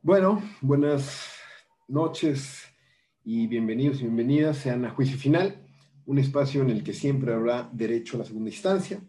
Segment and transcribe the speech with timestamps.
[0.00, 1.26] Bueno, buenas
[1.88, 2.62] noches
[3.24, 5.66] y bienvenidos y bienvenidas sean a Juicio Final,
[6.06, 9.02] un espacio en el que siempre habrá derecho a la segunda instancia.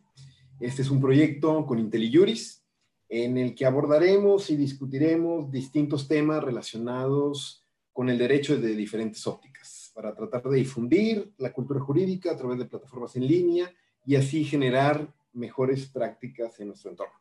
[0.60, 2.66] Este es un proyecto con IntelliJuris
[3.08, 7.64] en el que abordaremos y discutiremos distintos temas relacionados
[7.94, 12.58] con el derecho desde diferentes ópticas, para tratar de difundir la cultura jurídica a través
[12.58, 13.72] de plataformas en línea
[14.08, 17.14] y así generar mejores prácticas en nuestro entorno.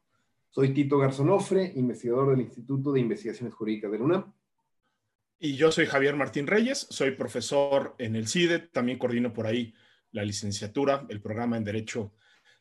[0.51, 4.33] Soy Tito Garzonofre, investigador del Instituto de Investigaciones Jurídicas de UNAM.
[5.39, 9.75] Y yo soy Javier Martín Reyes, soy profesor en el CIDE, también coordino por ahí
[10.11, 12.13] la licenciatura, el programa en Derecho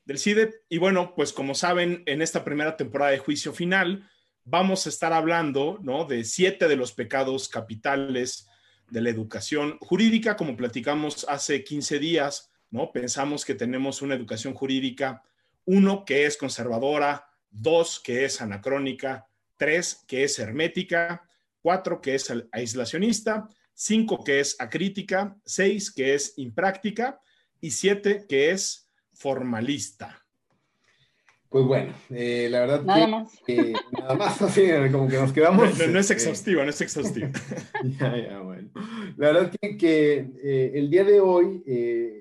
[0.05, 0.61] del CIDE.
[0.69, 4.07] Y bueno, pues como saben, en esta primera temporada de juicio final
[4.43, 6.05] vamos a estar hablando ¿no?
[6.05, 8.47] de siete de los pecados capitales
[8.89, 12.91] de la educación jurídica, como platicamos hace 15 días, ¿no?
[12.91, 15.23] Pensamos que tenemos una educación jurídica,
[15.65, 21.27] uno, que es conservadora, dos, que es anacrónica, tres, que es hermética,
[21.61, 27.19] cuatro, que es aislacionista, cinco, que es acrítica, seis, que es impráctica
[27.59, 30.23] y siete, que es formalista.
[31.49, 33.41] Pues bueno, eh, la verdad nada que, más.
[33.47, 35.77] Eh, nada más así, como que nos quedamos.
[35.79, 37.29] No, no es este, exhaustivo, no es exhaustivo.
[37.99, 38.69] ya, ya, bueno.
[39.15, 41.63] La verdad que, que eh, el día de hoy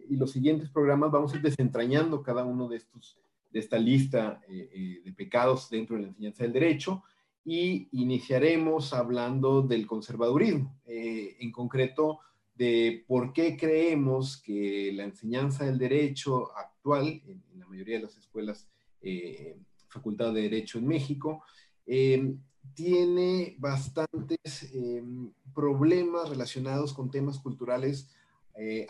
[0.09, 3.19] y los siguientes programas vamos a ir desentrañando cada uno de estos
[3.57, 7.03] de esta lista eh, eh, de pecados dentro de la enseñanza del derecho
[7.43, 12.19] y iniciaremos hablando del conservadurismo, eh, en concreto
[12.55, 18.03] de por qué creemos que la enseñanza del derecho actual en, en la mayoría de
[18.03, 18.69] las escuelas,
[19.89, 21.43] Facultad de Derecho en México,
[22.75, 24.73] tiene bastantes
[25.55, 28.11] problemas relacionados con temas culturales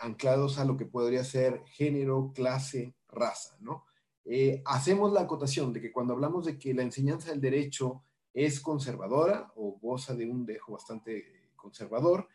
[0.00, 3.84] anclados a lo que podría ser género, clase, raza, ¿no?
[4.28, 8.02] Eh, hacemos la acotación de que cuando hablamos de que la enseñanza del derecho
[8.34, 12.26] es conservadora o goza de un dejo bastante conservador,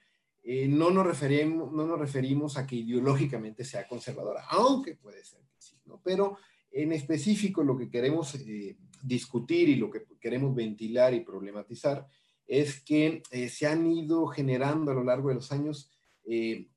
[0.41, 5.41] eh, no, nos referimos, no nos referimos a que ideológicamente sea conservadora, aunque puede ser
[5.41, 6.01] que sí, ¿no?
[6.01, 6.38] Pero
[6.72, 12.07] en específico lo que queremos eh, discutir y lo que queremos ventilar y problematizar
[12.47, 15.90] es que se han ido generando a lo largo de los años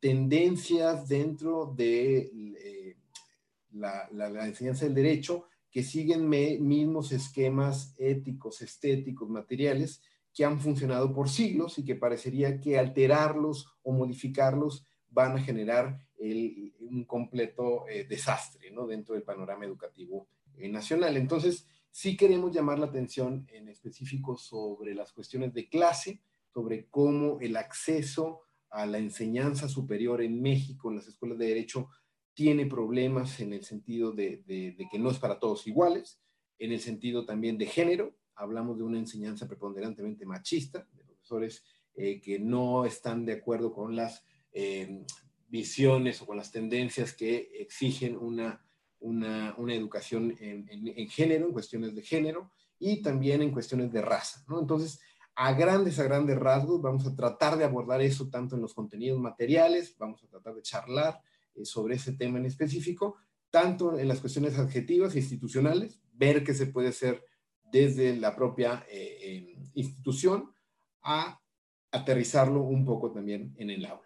[0.01, 2.97] tendencias dentro de
[3.75, 10.01] la, enseñanza del derecho que siguen mismos esquemas éticos, estéticos, materiales
[10.33, 15.99] que han funcionado por siglos y que parecería que alterarlos o modificarlos van a generar
[16.19, 18.87] un completo eh, desastre ¿no?
[18.87, 21.17] dentro del panorama educativo eh, nacional.
[21.17, 26.21] Entonces, sí queremos llamar la atención en específico sobre las cuestiones de clase,
[26.53, 31.89] sobre cómo el acceso a la enseñanza superior en México, en las escuelas de derecho,
[32.35, 34.43] tiene problemas en el sentido de,
[34.91, 36.21] que no es para todos iguales,
[36.59, 41.65] en el sentido también de género, hablamos de una enseñanza preponderantemente machista, de profesores
[41.95, 45.05] eh, que no están de acuerdo con las eh,
[45.49, 48.65] visiones o con las tendencias que exigen una,
[48.99, 54.45] una, educación en, género, en cuestiones de género, y también en cuestiones de raza.
[54.61, 55.01] Entonces,
[55.37, 59.21] a grandes, a grandes rasgos, vamos a tratar de abordar eso tanto en los contenidos
[59.21, 61.21] materiales, vamos a tratar de charlar
[61.63, 63.17] sobre ese tema en específico,
[63.51, 67.25] tanto en las cuestiones adjetivas e institucionales, ver qué se puede hacer
[67.71, 70.53] desde la propia eh, institución,
[71.03, 71.41] a
[71.93, 74.03] aterrizarlo un poco también en el aula.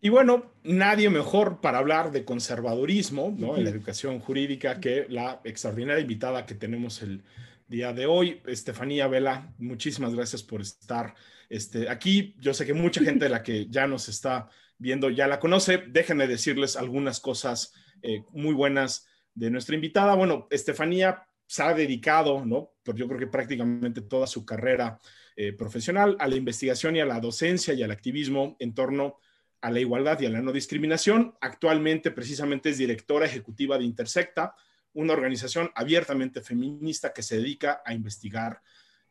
[0.00, 3.56] Y bueno, nadie mejor para hablar de conservadurismo ¿no?
[3.56, 7.24] en la educación jurídica que la extraordinaria invitada que tenemos el
[7.66, 9.52] día de hoy, Estefanía Vela.
[9.58, 11.14] Muchísimas gracias por estar
[11.48, 12.36] este, aquí.
[12.40, 15.84] Yo sé que mucha gente de la que ya nos está viendo ya la conoce.
[15.88, 17.72] Déjenme decirles algunas cosas
[18.02, 20.14] eh, muy buenas de nuestra invitada.
[20.14, 22.72] Bueno, Estefanía se ha dedicado, ¿no?
[22.82, 24.98] Pero yo creo que prácticamente toda su carrera
[25.36, 29.18] eh, profesional a la investigación y a la docencia y al activismo en torno
[29.60, 31.34] a la igualdad y a la no discriminación.
[31.40, 34.54] Actualmente, precisamente, es directora ejecutiva de Intersecta,
[34.92, 38.62] una organización abiertamente feminista que se dedica a investigar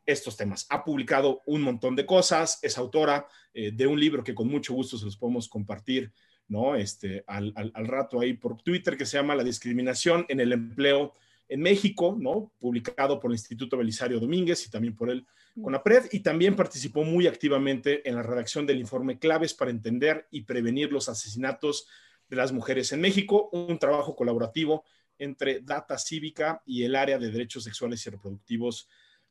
[0.07, 0.65] estos temas.
[0.69, 4.73] Ha publicado un montón de cosas, es autora eh, de un libro que con mucho
[4.73, 6.11] gusto se los podemos compartir,
[6.47, 6.75] ¿no?
[6.75, 7.53] Este, al,
[7.85, 11.13] rato ahí por Twitter que se llama La discriminación en el empleo
[11.49, 12.51] en México, ¿no?
[12.57, 15.25] Publicado por el Instituto Belisario Domínguez y también por él
[15.61, 20.27] con APRED, y también participó muy activamente en la redacción del informe Claves para entender
[20.29, 21.87] y prevenir los asesinatos
[22.29, 24.85] de las mujeres en México, un trabajo colaborativo
[25.17, 28.87] entre Data Cívica y el área de derechos sexuales y reproductivos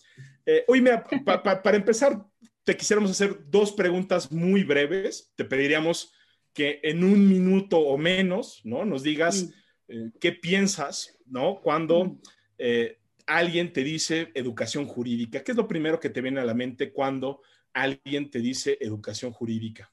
[0.46, 2.26] Eh, oye, mira, para empezar,
[2.64, 5.32] te quisiéramos hacer dos preguntas muy breves.
[5.36, 6.14] Te pediríamos
[6.54, 8.86] que en un minuto o menos, ¿no?
[8.86, 9.52] Nos digas
[9.88, 11.62] eh, qué piensas, ¿no?
[11.62, 12.20] Cuando
[12.58, 15.44] eh, alguien te dice educación jurídica.
[15.44, 17.42] ¿Qué es lo primero que te viene a la mente cuando
[17.74, 19.92] alguien te dice educación jurídica?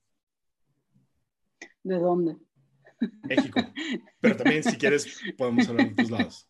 [1.83, 2.37] ¿De dónde?
[3.23, 3.61] México.
[4.21, 6.49] Pero también, si quieres, podemos hablar de tus lados.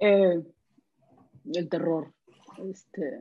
[0.00, 0.42] Eh,
[1.54, 2.12] el terror.
[2.70, 3.20] Este,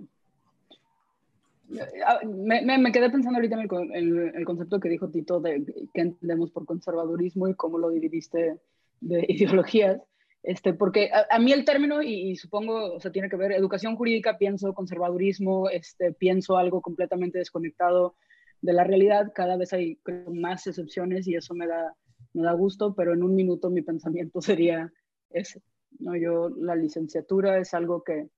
[2.06, 5.63] Ah, me, me, quedé pensando ahorita en el, el, concepto que dijo Tito de
[5.94, 8.59] qué entendemos por conservadurismo y cómo lo dividiste
[9.00, 10.01] de ideologías.
[10.44, 14.38] Este, porque a, mí el término, y, supongo, o sea, tiene que ver, educación jurídica,
[14.38, 18.15] pienso conservadurismo, este, pienso algo completamente desconectado
[18.62, 19.31] de la realidad.
[19.35, 20.00] Cada vez hay
[20.31, 21.95] más excepciones y eso me da,
[22.33, 24.91] me da gusto, pero en un minuto mi pensamiento sería
[25.29, 25.62] ese.
[26.00, 26.15] ¿no?
[26.15, 28.29] Yo, la licenciatura es algo que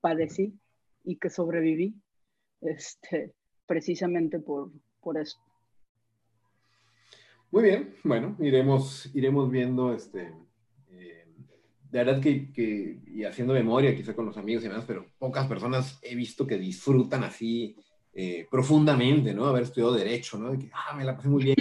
[0.00, 0.58] padecí
[1.04, 1.94] y que sobreviví
[2.60, 3.32] este,
[3.66, 4.70] precisamente por,
[5.00, 5.38] por eso.
[7.50, 10.34] Muy bien, bueno, iremos, iremos viendo, este,
[10.90, 11.26] eh,
[11.90, 15.98] de verdad que, y haciendo memoria quizá con los amigos y demás, pero pocas personas
[16.02, 17.74] he visto que disfrutan así
[18.12, 19.46] eh, profundamente, ¿no?
[19.46, 20.50] Haber estudiado Derecho, ¿no?
[20.50, 21.56] De que, ah, me la pasé muy bien,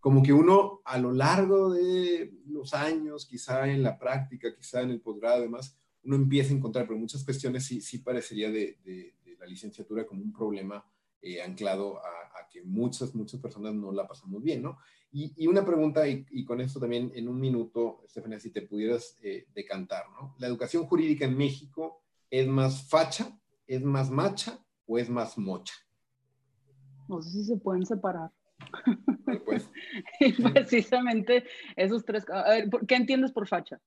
[0.00, 4.90] Como que uno a lo largo de los años, quizá en la práctica, quizá en
[4.90, 8.78] el posgrado y demás, uno empieza a encontrar, pero muchas cuestiones sí, sí parecería de,
[9.40, 10.84] la licenciatura como un problema
[11.22, 14.78] eh, anclado a, que muchas, muchas personas no la pasamos bien, ¿no?
[15.12, 19.46] Y, una pregunta, y, con esto también en un minuto, Estefania, si te pudieras eh,
[19.54, 20.34] decantar, ¿no?
[20.38, 25.74] ¿La educación jurídica en México es más facha, es más macha o es más mocha?
[27.08, 28.30] No sé si se pueden separar.
[29.44, 29.70] Pues.
[30.54, 31.44] Precisamente
[31.76, 32.24] esos tres.
[32.30, 33.80] A ver, ¿qué entiendes por facha?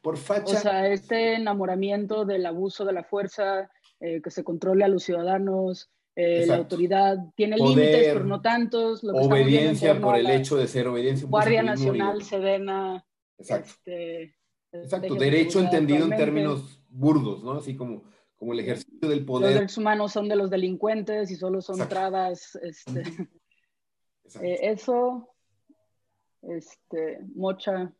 [0.00, 0.58] Por facha.
[0.58, 3.70] O sea, este enamoramiento del abuso de la fuerza,
[4.04, 9.04] eh, que se controle a los ciudadanos, eh, la autoridad tiene límites, pero no tantos.
[9.04, 11.28] obediencia por el hecho de ser obediencia.
[11.28, 13.06] Guardia Nacional, Sedena.
[13.38, 13.70] Exacto.
[13.70, 14.34] Este,
[14.72, 17.52] Exacto, derecho entendido en términos burdos, ¿no?
[17.52, 18.02] Así como,
[18.36, 19.50] como el ejercicio del poder.
[19.50, 22.56] Los derechos humanos son de los delincuentes y solo son trabas.
[22.56, 23.02] Este,
[24.42, 25.28] eh, eso,
[26.42, 27.94] este, mocha.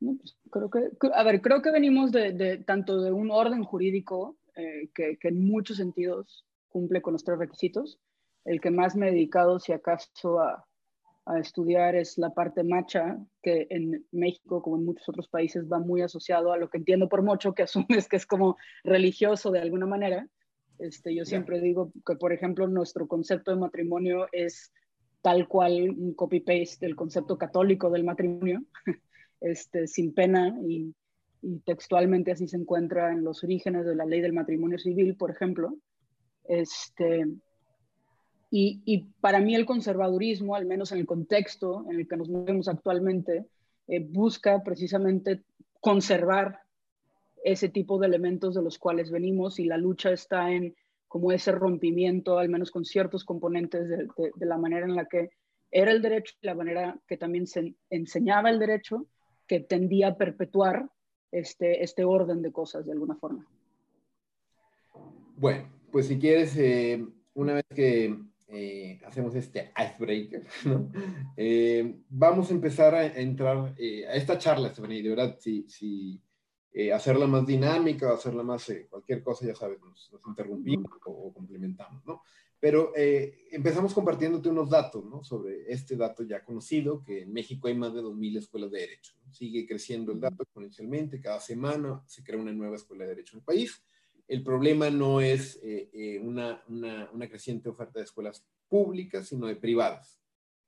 [0.00, 4.36] Pues, creo que, a ver, creo que venimos de, de, tanto de un orden jurídico
[4.56, 7.98] eh, que, en muchos sentidos cumple con los tres requisitos.
[8.44, 10.66] El que más me he dedicado, si acaso, a,
[11.26, 15.78] a estudiar es la parte macha, que en México, como en muchos otros países, va
[15.78, 19.60] muy asociado a lo que entiendo por mocho, que asumes que es como religioso de
[19.60, 20.28] alguna manera.
[20.78, 24.72] Este, yo siempre digo que, por ejemplo, nuestro concepto de matrimonio es
[25.22, 28.64] tal cual un copy-paste del concepto católico del matrimonio,
[29.40, 30.92] este, sin pena y,
[31.42, 35.30] y textualmente así se encuentra en los orígenes de la ley del matrimonio civil, por
[35.30, 35.76] ejemplo.
[36.44, 37.26] Este,
[38.50, 42.28] y, y, para mí el conservadurismo, al menos en el contexto en el que nos
[42.28, 43.46] movemos actualmente,
[43.88, 45.42] eh, busca precisamente
[45.80, 46.60] conservar
[47.44, 50.76] ese tipo de elementos de los cuales venimos y la lucha está en
[51.08, 55.30] como ese rompimiento, al menos con ciertos componentes de, de la manera en la que
[55.70, 59.06] era el derecho la manera que también se enseñaba el derecho,
[59.46, 60.88] que tendía a perpetuar
[61.32, 63.46] este, este orden de cosas de alguna forma.
[65.36, 68.16] Bueno, pues si quieres, eh, una vez que
[68.48, 70.46] eh, hacemos este icebreaker,
[71.36, 76.22] eh, vamos a empezar a, entrar a esta charla, Stephanie, de verdad, si, si,
[76.74, 82.02] eh, hacerla más dinámica, hacerla más, eh, cualquier cosa, ya sabes, nos, interrumpimos o, complementamos,
[82.06, 82.22] ¿no?
[82.62, 85.24] Pero eh, empezamos compartiéndote unos datos, ¿no?
[85.24, 89.14] Sobre este dato ya conocido, que en México hay más de 2.000 escuelas de derecho.
[89.32, 93.40] Sigue creciendo el dato exponencialmente, cada semana se crea una nueva escuela de derecho en
[93.40, 93.82] el país.
[94.28, 95.60] El problema no es
[96.22, 100.22] una, una, una creciente oferta de escuelas públicas, sino de privadas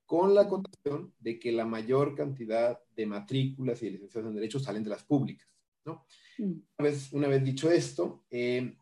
[0.05, 4.59] con la condición de que la mayor cantidad de matrículas y de licenciados en Derecho
[4.59, 5.49] salen de las públicas.
[5.85, 6.05] ¿no?
[6.39, 6.53] Mm.
[6.79, 8.77] Una, vez, una, vez, dicho esto, eh,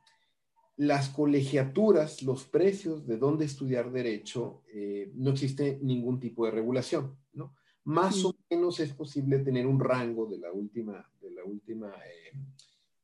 [0.82, 7.16] las colegiaturas, los precios de dónde estudiar Derecho, eh, no existe ningún tipo de regulación.
[7.32, 7.54] ¿no?
[7.84, 11.92] Más o menos es posible tener un rango de la última, de la última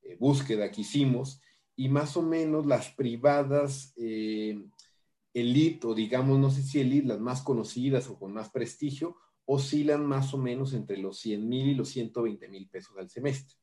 [0.02, 1.40] eh, búsqueda que hicimos
[1.76, 7.42] y más o menos las privadas elite, o digamos, no sé si elite, las más
[7.42, 11.90] conocidas o con más prestigio, oscilan más o menos entre los 100 mil y los
[11.90, 13.56] 120 mil pesos al semestre.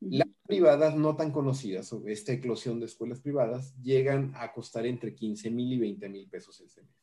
[0.00, 5.50] Las privadas no tan conocidas, esta eclosión de escuelas privadas, llegan a costar entre 15
[5.50, 6.96] mil y 20 mil pesos el semestre.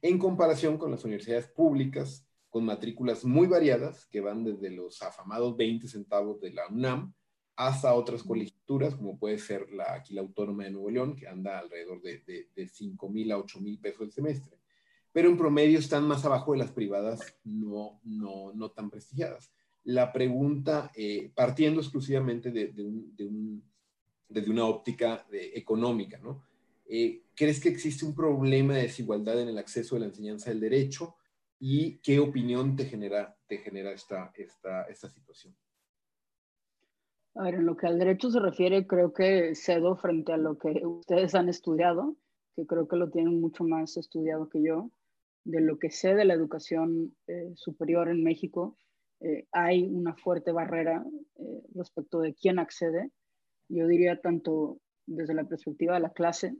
[0.00, 5.56] En comparación con las universidades públicas, con matrículas muy variadas, que van desde los afamados
[5.56, 7.12] 20 centavos de la UNAM
[7.56, 11.58] hasta otras colegiaturas, como puede ser la, aquí la Autónoma de Nuevo León, que anda
[11.58, 14.58] alrededor de, de, de 5 mil a 8 mil pesos el semestre.
[15.12, 19.52] Pero en promedio están más abajo de las privadas no, no, no tan prestigiadas.
[19.84, 23.62] La pregunta, eh, partiendo exclusivamente de, un,
[24.28, 26.42] desde una óptica económica, ¿no?
[26.86, 30.60] Eh, ¿Crees que existe un problema de desigualdad en el acceso a la enseñanza del
[30.60, 31.16] derecho?
[31.58, 35.54] ¿Y qué opinión te genera, te genera esta, esta, esta situación?
[37.34, 40.56] A ver, en lo que al derecho se refiere, creo que cedo frente a lo
[40.58, 42.16] que ustedes han estudiado,
[42.54, 44.90] que creo que lo tienen mucho más estudiado que yo.
[45.44, 48.76] De lo que sé de la educación eh, superior en México,
[49.24, 51.02] eh, hay una fuerte barrera
[51.36, 53.10] eh, respecto de quién accede.
[53.70, 56.54] Yo diría tanto desde la perspectiva de la clase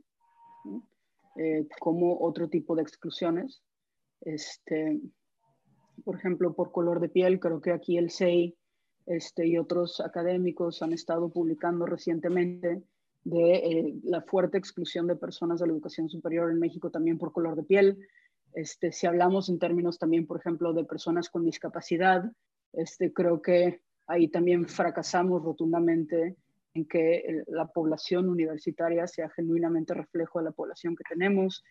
[1.81, 3.63] como otro tipo de exclusiones.
[4.23, 5.01] Este,
[6.05, 8.57] por ejemplo, por color de piel, creo que aquí el SEI
[9.07, 12.83] este, y otros académicos han estado publicando recientemente
[13.25, 17.33] de eh, la fuerte exclusión de personas de la educación superior en México también por
[17.33, 17.99] color de piel.
[18.55, 22.25] Este, si hablamos en términos también, por ejemplo, de personas con discapacidad,
[22.77, 26.37] este, creo que ahí también fracasamos rotundamente
[26.75, 31.65] en que la población universitaria sea genuinamente reflejo de la población que tenemos.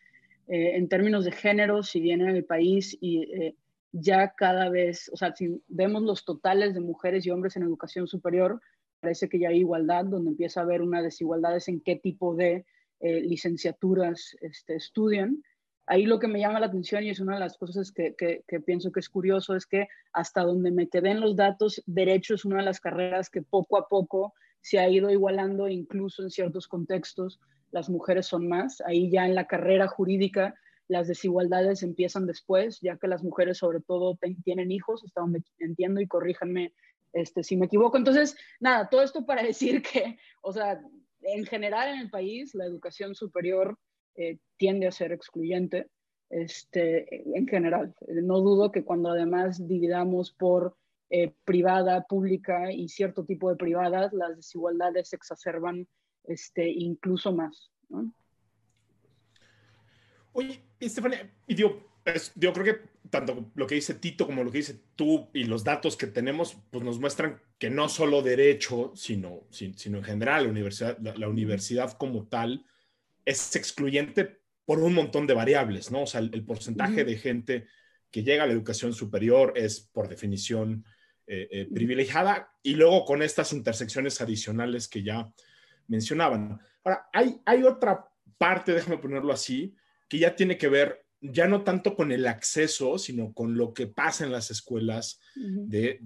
[0.48, 3.56] Eh, en términos de género, si bien en el país y eh,
[3.92, 8.08] ya cada vez, o sea, si vemos los totales de mujeres y hombres en educación
[8.08, 8.60] superior,
[9.00, 12.66] parece que ya hay igualdad, donde empieza a haber una desigualdad en qué tipo de
[13.02, 15.44] eh, licenciaturas este, estudian.
[15.86, 18.60] Ahí lo que me llama la atención y es una de las cosas que, que,
[18.62, 22.58] pienso que es curioso es que hasta donde me queden los datos, derecho es una
[22.58, 27.42] de las carreras que poco a poco se ha ido igualando, incluso en ciertos contextos
[27.72, 28.82] las mujeres son más.
[28.82, 30.56] Ahí ya en la carrera jurídica
[30.88, 36.00] las desigualdades empiezan después, ya que las mujeres sobre todo tienen hijos, hasta donde entiendo
[36.00, 36.74] y corríjanme
[37.14, 37.98] este, si me equivoco.
[37.98, 40.82] Entonces, nada, todo esto para decir que, o sea,
[41.22, 43.78] en general en el país la educación superior
[44.16, 45.88] eh, tiende a ser excluyente,
[46.30, 47.94] este, en general.
[48.08, 50.76] No dudo que cuando además dividamos por
[51.10, 55.88] eh, privada, pública y cierto tipo de privadas, las desigualdades se exacerban
[56.24, 57.72] este, incluso más.
[57.90, 58.12] ¿no?
[60.32, 61.80] Oye, Estefania, y yo,
[62.36, 65.64] yo creo que tanto lo que dice Tito como lo que dice tú y los
[65.64, 70.50] datos que tenemos, pues nos muestran que no solo derecho, sino, sino en general la
[70.50, 72.66] universidad, la, universidad como tal
[73.26, 76.04] es excluyente por un montón de variables, ¿no?
[76.04, 77.68] O sea, el, porcentaje de gente
[78.12, 80.86] que llega a la educación superior es por definición
[81.28, 85.32] eh, eh, privilegiada y luego con estas intersecciones adicionales que ya
[85.88, 86.60] mencionaban.
[86.84, 89.76] Ahora, hay, hay otra parte, déjame ponerlo así,
[90.08, 93.88] que ya tiene que ver ya no tanto con el acceso, sino con lo que
[93.88, 96.00] pasa en las escuelas de,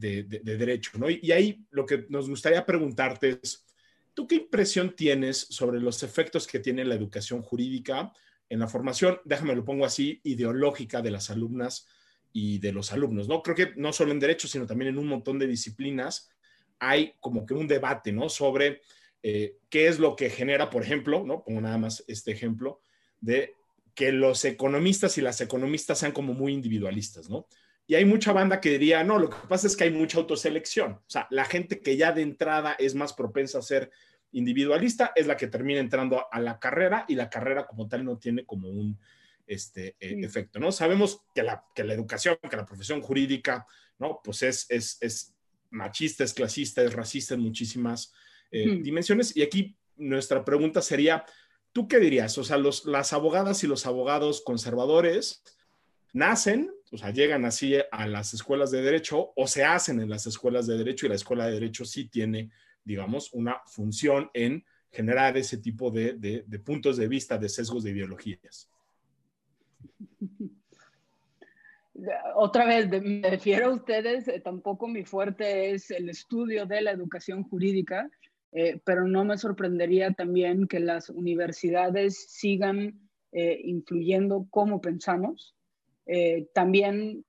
[0.44, 1.10] derecho, ¿no?
[1.10, 3.66] Y, ahí lo que nos gustaría preguntarte es,
[4.18, 8.12] ¿tú qué impresión tienes sobre los efectos que tiene la educación jurídica
[8.50, 11.86] en la formación, déjame lo pongo así, ideológica de las alumnas
[12.34, 13.44] y de los alumnos, ¿no?
[13.44, 16.32] Creo que no solo en derecho, sino también en un montón de disciplinas
[16.80, 18.28] hay como que un debate, ¿no?
[18.28, 18.82] Sobre
[19.22, 21.44] eh, qué es lo que genera, por ejemplo, ¿no?
[21.44, 22.82] Pongo nada más este ejemplo
[23.22, 23.54] de
[23.94, 27.46] que los economistas y las economistas sean como muy individualistas, ¿no?
[27.86, 30.94] Y hay mucha banda que diría, no, lo que pasa es que hay mucha autoselección.
[30.94, 33.92] O sea, la gente que ya de entrada es más propensa a ser
[34.32, 38.18] individualista es la que termina entrando a la carrera y la carrera como tal no
[38.18, 38.98] tiene como un
[39.48, 40.72] este, eh, efecto, ¿no?
[40.72, 43.66] Sabemos que la, que la educación, que la profesión jurídica,
[43.98, 44.20] ¿no?
[44.24, 45.34] Pues es, es, es
[45.70, 48.14] machista, es clasista, es racista en muchísimas
[48.52, 49.36] eh, dimensiones.
[49.36, 51.26] Y aquí nuestra pregunta sería,
[51.72, 52.38] ¿tú qué dirías?
[52.38, 55.44] O sea, los, las abogadas y los abogados conservadores
[56.14, 60.26] nacen, o sea, llegan así a las escuelas de derecho o se hacen en las
[60.28, 62.50] escuelas de derecho y la escuela de derecho sí tiene,
[62.88, 67.92] digamos, una función en generar ese tipo de, de puntos de vista, de sesgos de
[67.92, 68.70] ideologías.
[72.36, 76.92] Otra vez, me refiero a ustedes, eh, tampoco mi fuerte es el estudio de la
[76.92, 78.10] educación jurídica,
[78.52, 83.00] eh, pero no me sorprendería también que las universidades sigan
[83.32, 85.56] eh, influyendo cómo pensamos.
[86.54, 87.26] también,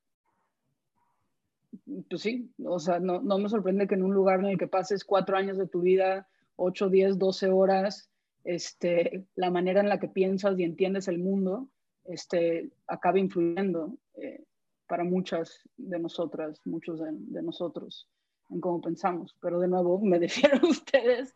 [2.09, 4.67] pues sí, o sea, no, no, me sorprende que en un lugar en el que
[4.67, 8.11] pases cuatro años de tu vida, ocho, diez, doce horas,
[8.45, 11.69] este, la manera en la que piensas y entiendes el mundo,
[12.05, 13.99] este, acabe influyendo
[14.89, 18.09] para muchas de nosotras, muchos de, nosotros
[18.51, 19.37] en cómo pensamos.
[19.41, 21.33] Pero de nuevo, me defiero a ustedes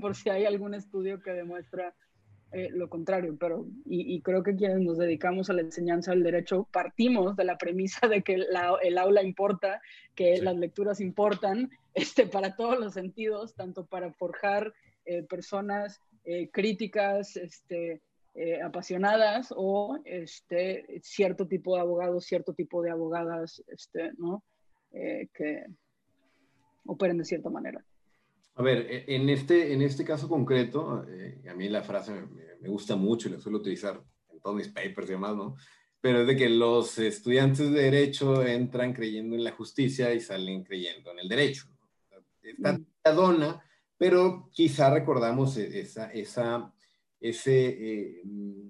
[0.00, 1.94] por si hay algún estudio que demuestra
[2.52, 3.36] eh, lo contrario.
[3.38, 7.58] Pero, y, creo que quienes nos dedicamos a la enseñanza del derecho partimos de la
[7.58, 9.80] premisa de que el aula importa,
[10.14, 14.72] que las lecturas importan este, para todos los sentidos, tanto para forjar
[15.04, 18.02] eh, personas eh, críticas, este,
[18.34, 24.44] eh, apasionadas o este, cierto tipo de abogados, cierto tipo de abogadas este, ¿no?
[24.92, 25.64] Eh, que
[26.86, 27.84] operen de cierta manera.
[28.58, 32.12] A ver, e, en este, en este caso concreto, eh, a mí la frase
[32.60, 35.54] me, gusta mucho y la suelo utilizar en todos mis papers y demás, ¿no?
[36.00, 40.64] Pero es de que los estudiantes de derecho entran creyendo en la justicia y salen
[40.64, 41.66] creyendo en el derecho.
[42.42, 43.14] Está mm.
[43.14, 43.62] dona,
[43.96, 46.74] pero quizá recordamos e, esa, esa
[47.20, 48.68] ese, eh, mm,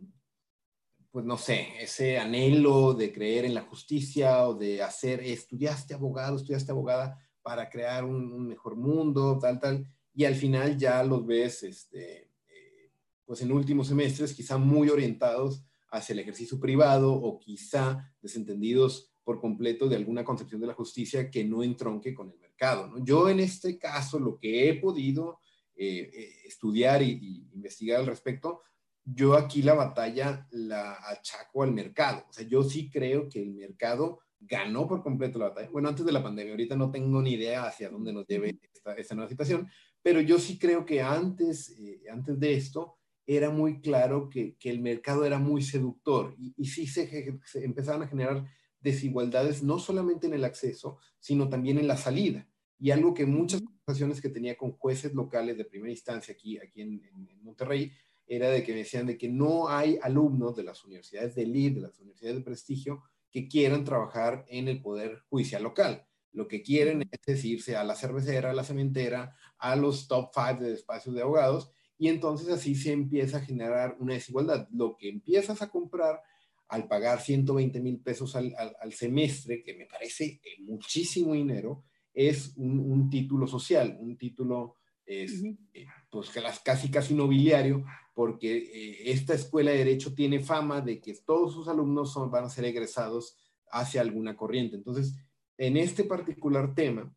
[1.10, 6.36] pues no sé, ese anhelo de creer en la justicia o de hacer, estudiaste abogado,
[6.36, 7.18] estudiaste abogada
[7.48, 12.90] para crear un, mejor mundo, tal, tal, y al final ya los ves, este, eh,
[13.24, 19.40] pues en últimos semestres, quizá muy orientados hacia el ejercicio privado o quizá desentendidos por
[19.40, 22.92] completo de alguna concepción de la justicia que no entronque con el mercado.
[22.98, 25.40] Yo en este caso lo que he podido
[25.74, 28.60] eh, eh, estudiar y, investigar al respecto,
[29.06, 32.26] yo aquí la batalla la achaco al mercado.
[32.28, 35.70] O sea, yo sí creo que el mercado ganó por completo la batalla.
[35.70, 38.58] Bueno, antes de la pandemia, ahorita no tengo ni idea hacia dónde nos lleve
[38.96, 39.68] esta, nueva situación,
[40.02, 42.96] pero yo sí creo que antes, eh, antes de esto
[43.26, 47.64] era muy claro que, que el mercado era muy seductor y, y sí se, se,
[47.64, 48.46] empezaban a generar
[48.80, 52.48] desigualdades no solamente en el acceso, sino también en la salida.
[52.78, 56.82] Y algo que muchas conversaciones que tenía con jueces locales de primera instancia aquí, aquí
[56.82, 57.02] en,
[57.42, 57.90] Monterrey,
[58.26, 61.76] era de que me decían de que no hay alumnos de las universidades de elite,
[61.76, 66.06] de las universidades de prestigio, que quieran trabajar en el poder judicial local.
[66.32, 70.60] Lo que quieren es irse a la cervecera, a la cementera, a los top five
[70.60, 74.68] de despachos de abogados, y entonces así se empieza a generar una desigualdad.
[74.70, 76.22] Lo que empiezas a comprar
[76.68, 83.08] al pagar 120 mil pesos al, al, semestre, que me parece muchísimo dinero, es un,
[83.10, 84.74] título social, un título
[85.06, 86.30] es, eh, pues
[86.62, 87.84] casi casi nobiliario,
[88.18, 92.46] porque eh, esta escuela de derecho tiene fama de que todos sus alumnos son, van
[92.46, 93.36] a ser egresados
[93.70, 94.74] hacia alguna corriente.
[94.74, 95.14] Entonces,
[95.56, 97.14] en este particular tema,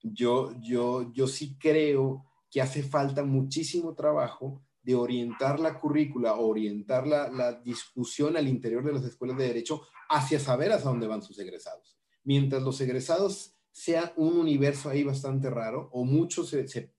[0.00, 7.06] yo, yo, yo sí creo que hace falta muchísimo trabajo de orientar la currícula, orientar
[7.06, 11.20] la, la, discusión al interior de las escuelas de derecho hacia saber hacia dónde van
[11.20, 11.98] sus egresados.
[12.24, 16.94] Mientras los egresados sea un universo ahí bastante raro, o muchos se, se,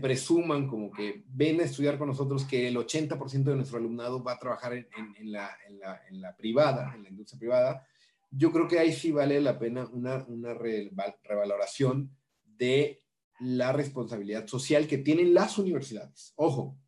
[0.00, 4.32] presuman como que ven a estudiar con nosotros que el 80% de nuestro alumnado va
[4.32, 7.86] a trabajar en, en, la, en, la, en, la, privada, en la industria privada,
[8.30, 12.10] yo creo que ahí sí vale la pena una, una revaloración
[12.44, 13.02] de
[13.40, 16.32] la responsabilidad social que tienen las universidades.
[16.36, 16.78] Ojo,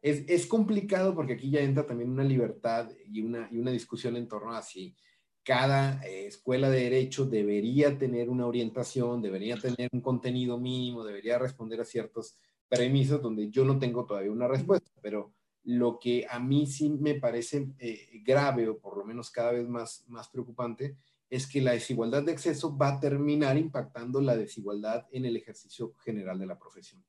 [0.00, 4.16] es, es, complicado porque aquí ya entra también una libertad y una, y una discusión
[4.16, 4.96] en torno a si
[5.44, 11.38] cada eh, escuela de derecho debería tener una orientación, debería tener un contenido mínimo, debería
[11.38, 12.36] responder a ciertos
[12.68, 15.32] premisas donde yo no tengo todavía una respuesta, pero
[15.64, 19.68] lo que a mí sí me parece eh, grave o por lo menos cada vez
[19.68, 20.96] más, más preocupante
[21.30, 25.94] es que la desigualdad de acceso va a terminar impactando la desigualdad en el ejercicio
[26.04, 27.02] general de la profesión.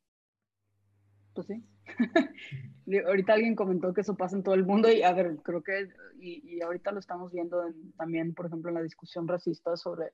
[1.35, 1.63] Pues sí.
[3.05, 5.89] ahorita alguien comentó que eso pasa en todo el mundo y a ver, creo que,
[6.17, 7.61] y, ahorita lo estamos viendo
[7.97, 10.13] también, por ejemplo, en la discusión racista sobre,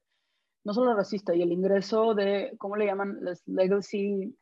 [0.64, 3.20] no solo racista, y el ingreso de, ¿cómo le llaman?
[3.22, 4.36] Las legacy,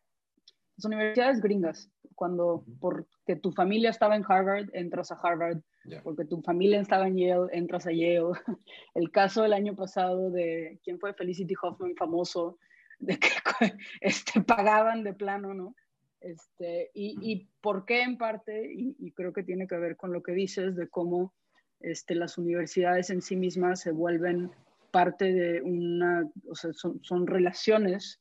[0.78, 5.60] las universidades gringas, cuando porque tu familia estaba en Harvard, entras a Harvard,
[6.04, 8.32] porque tu familia estaba en Yale, entras a Yale.
[8.94, 11.14] El caso del año pasado de, ¿quién fue?
[11.14, 12.58] Felicity Hoffman, famoso,
[13.00, 13.30] de que
[14.02, 15.76] este, pagaban de plano, ¿no?
[16.22, 20.22] Este, y, y por qué en parte, y, creo que tiene que ver con lo
[20.22, 21.34] que dices de cómo
[21.80, 24.52] este, las universidades en sí mismas se vuelven
[24.92, 28.20] parte de una, o sea, son, son relaciones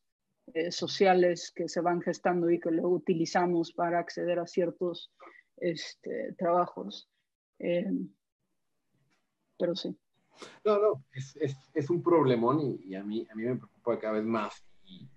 [0.55, 5.11] eh, sociales que se van gestando y que luego utilizamos para acceder a ciertos
[5.57, 7.09] este, trabajos.
[7.59, 7.91] Eh,
[9.59, 9.97] pero sí.
[10.65, 14.15] No, no, es, es, es un problemón y, a, mí, a mí me preocupa cada
[14.15, 14.65] vez más.
[14.85, 15.09] Y,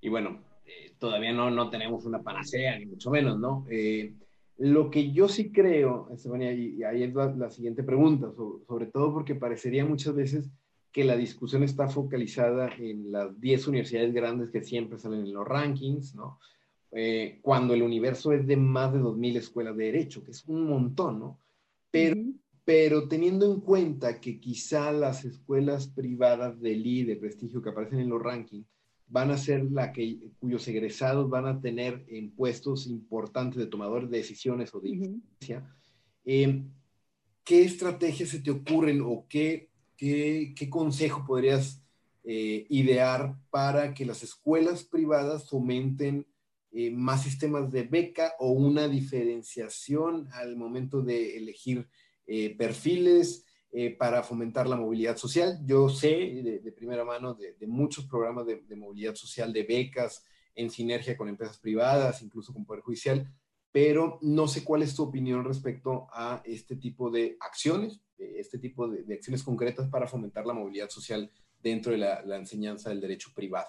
[0.00, 3.64] y bueno, eh, todavía no, no tenemos una panacea, ni mucho menos, ¿no?
[3.70, 4.14] Eh,
[4.58, 9.34] lo que yo sí creo, Estefania, y, ahí es la, siguiente pregunta, sobre, todo porque
[9.34, 10.50] parecería muchas veces
[10.90, 15.46] que la discusión está focalizada en las 10 universidades grandes que siempre salen en los
[15.46, 16.40] rankings, ¿no?
[16.90, 20.66] Eh, cuando el universo es de más de 2.000 escuelas de derecho, que es un
[20.66, 21.38] montón, ¿no?
[21.90, 22.16] Pero,
[22.64, 28.00] pero teniendo en cuenta que quizá las escuelas privadas de I, de prestigio que aparecen
[28.00, 28.66] en los rankings,
[29.08, 34.10] van a ser la que, cuyos egresados van a tener en puestos importantes de tomadores
[34.10, 35.72] de decisiones o de influencia.
[36.24, 36.70] Em,
[37.44, 41.80] ¿Qué estrategias se te ocurren o qué, qué, qué consejo podrías
[42.24, 46.26] eh, idear para que las escuelas privadas fomenten
[46.72, 51.88] eh, más sistemas de beca o una diferenciación al momento de elegir
[52.26, 53.45] eh, perfiles?
[53.78, 55.58] Eh, para fomentar la movilidad social.
[55.66, 56.08] Yo sé
[56.64, 61.58] de, primera mano de, muchos programas de, movilidad social, de becas en sinergia con empresas
[61.58, 63.30] privadas, incluso con Poder Judicial,
[63.70, 68.88] pero no sé cuál es tu opinión respecto a este tipo de acciones, este tipo
[68.88, 73.68] de, acciones concretas para fomentar la movilidad social dentro de la, enseñanza del derecho privado.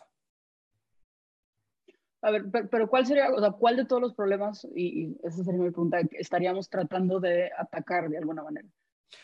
[2.22, 5.44] A ver, pero, ¿cuál sería, o sea, cuál de todos los problemas, y, y esa
[5.44, 8.70] sería mi pregunta, estaríamos tratando de atacar de alguna manera?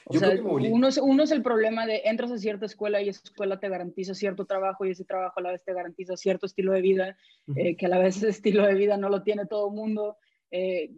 [0.09, 3.59] Sea, uno, es, uno es el problema de entras a cierta escuela y esa escuela
[3.59, 6.81] te garantiza cierto trabajo y ese trabajo a la vez te garantiza cierto estilo de
[6.81, 7.17] vida,
[7.55, 10.17] eh, que a la vez ese estilo de vida no lo tiene todo el mundo.
[10.51, 10.89] Eh,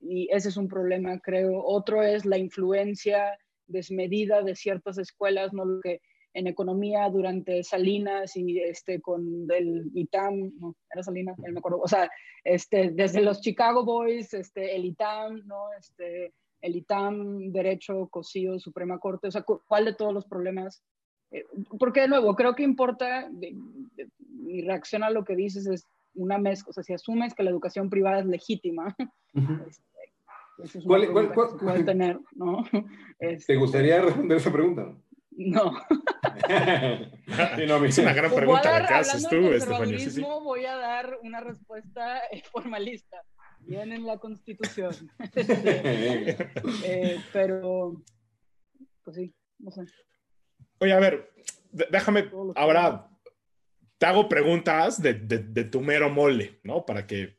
[0.00, 1.62] y ese es un problema, creo.
[1.64, 5.64] Otro es la influencia desmedida de ciertas escuelas, ¿no?
[5.64, 6.00] Lo que
[6.34, 11.88] en economía durante Salinas y este con el ITAM, no, era Salinas, me acuerdo, o
[11.88, 12.10] sea,
[12.42, 15.72] este, desde los Chicago Boys, este, el ITAM, ¿no?
[15.78, 16.34] Este,
[16.64, 20.82] el ITAM, Derecho, COSIO, Suprema Corte, o sea, ¿cuál de todos los problemas?
[21.30, 21.44] Eh,
[21.78, 23.28] porque de nuevo, creo que importa,
[24.30, 27.50] mi reacción a lo que dices es una mezcla, o sea, si asumes que la
[27.50, 28.96] educación privada es legítima,
[29.34, 32.64] este, es ¿Cuál, cuál, cuál, tener, ¿no?
[33.18, 34.96] ¿Te este, gustaría responder esa pregunta?
[35.36, 35.74] No.
[37.56, 39.98] sí, no es una gran pregunta la que haces tú, Estefanía.
[39.98, 40.22] Sí, sí.
[40.22, 42.22] Voy a dar una respuesta
[42.52, 43.22] formalista
[43.66, 44.94] viene en la constitución.
[46.84, 48.02] Eh, pero,
[49.02, 49.82] pues sí, no sé.
[50.78, 51.32] Oye, a ver,
[51.90, 53.08] déjame, ahora
[53.98, 56.84] te hago preguntas de, de, tu mero mole, ¿no?
[56.84, 57.38] Para que,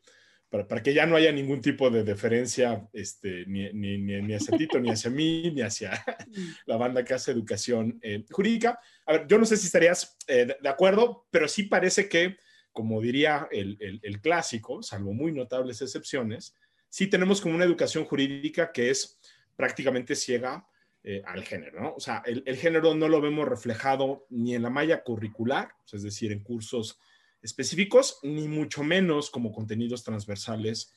[0.50, 4.80] para, que ya no haya ningún tipo de deferencia este, ni, ni, ni, hacia Tito,
[4.80, 5.92] ni hacia mí, ni hacia
[6.66, 8.80] la banda que hace educación eh, jurídica.
[9.06, 12.38] A ver, yo no sé si estarías eh, de acuerdo, pero sí parece que
[12.76, 16.54] como diría el, clásico, salvo muy notables excepciones,
[16.90, 19.18] sí tenemos como una educación jurídica que es
[19.56, 20.68] prácticamente ciega
[21.02, 21.94] eh, al género, ¿no?
[21.96, 26.34] O sea, el, género no lo vemos reflejado ni en la malla curricular, es decir,
[26.34, 27.00] en cursos
[27.42, 30.94] específicos, ni mucho menos como contenidos transversales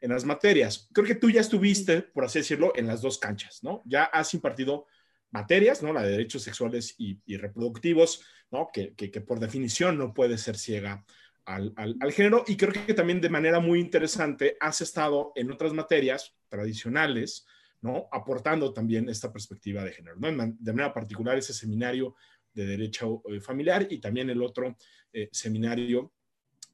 [0.00, 0.88] en las materias.
[0.94, 3.82] Creo que tú ya estuviste, por así decirlo, en las dos canchas, ¿no?
[3.84, 4.86] Ya has impartido
[5.32, 5.92] materias, ¿no?
[5.92, 8.70] La de derechos sexuales y, reproductivos, ¿no?
[8.72, 8.92] Que,
[9.26, 11.04] por definición no puede ser ciega
[11.44, 11.74] al,
[12.12, 12.44] género.
[12.46, 17.46] Y creo que también de manera muy interesante has estado en otras materias tradicionales,
[17.80, 18.08] ¿no?
[18.12, 20.16] Aportando también esta perspectiva de género.
[20.18, 22.14] De manera particular ese seminario
[22.52, 24.76] de derecho eh, familiar y también el otro
[25.12, 26.12] eh, seminario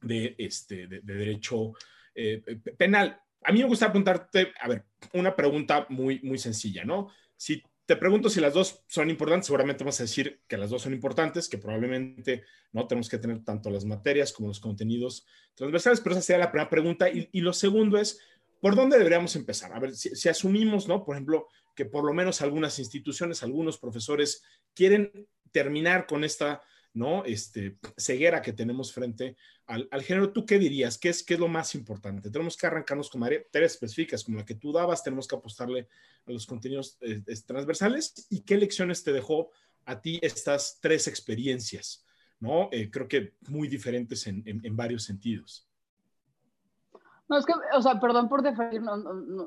[0.01, 1.73] de, este, de, derecho
[2.13, 2.41] eh,
[2.77, 3.19] penal.
[3.43, 7.09] A mí me gusta apuntarte, a ver, una pregunta muy, muy sencilla, ¿no?
[7.35, 10.81] Si te pregunto si las dos son importantes, seguramente vamos a decir que las dos
[10.81, 16.01] son importantes, que probablemente no tenemos que tener tanto las materias como los contenidos transversales,
[16.01, 17.09] pero esa sería la primera pregunta.
[17.09, 18.19] Y, lo segundo es,
[18.59, 19.71] ¿por dónde deberíamos empezar?
[19.71, 21.05] A ver, si, si, asumimos, ¿no?
[21.05, 26.61] Por ejemplo, que por lo menos algunas instituciones, algunos profesores quieren terminar con esta
[26.97, 27.23] ¿no?
[27.25, 29.37] Este, ceguera que tenemos frente
[29.67, 30.31] al, género.
[30.31, 30.97] ¿Tú qué dirías?
[30.97, 32.31] ¿Qué es, ¿Qué es lo más importante?
[32.31, 35.87] Tenemos que arrancarnos con materias específicas como la que tú dabas, tenemos que apostarle
[36.25, 38.27] a los contenidos eh, transversales.
[38.29, 39.51] ¿Y qué lecciones te dejó
[39.85, 42.05] a ti estas tres experiencias?
[42.39, 42.69] ¿no?
[42.71, 45.66] Eh, creo que muy diferentes en, en, varios sentidos.
[47.29, 48.81] No, es que, o sea, perdón por definir,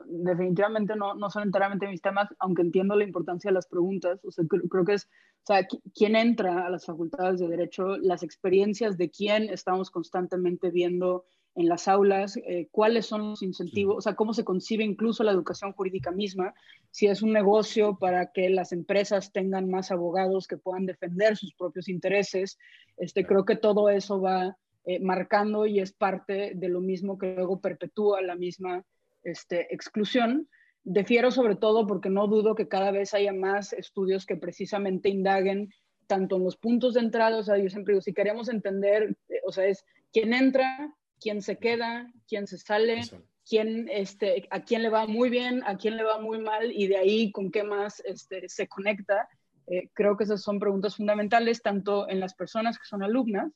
[0.07, 4.21] definitivamente no, no son enteramente mis temas, aunque entiendo la importancia de las preguntas.
[4.25, 8.23] O sea, creo, que es, o sea, quién entra a las facultades de Derecho, las
[8.23, 14.01] experiencias de quién estamos constantemente viendo en las aulas, eh, cuáles son los incentivos, o
[14.03, 16.55] sea, cómo se concibe incluso la educación jurídica misma,
[16.91, 21.55] si es un negocio para que las empresas tengan más abogados que puedan defender sus
[21.55, 22.59] propios intereses.
[22.99, 27.35] Este, creo que todo eso va eh, marcando y es parte de lo mismo que
[27.35, 28.83] luego perpetúa la misma
[29.23, 30.49] este, exclusión.
[30.85, 35.69] Defiero sobre todo porque no dudo que cada vez haya más estudios que precisamente indaguen
[36.07, 39.41] tanto en los puntos de entrada, o sea, yo siempre digo, si queremos entender, eh,
[39.47, 43.03] o sea, es quién entra, quién se queda, quién se sale,
[43.49, 46.89] quién, este, a quién le va muy bien, a quién le va muy mal y
[46.89, 49.29] de ahí con qué más este, se conecta.
[49.67, 53.53] Eh, creo que esas son preguntas fundamentales tanto en las personas que son alumnas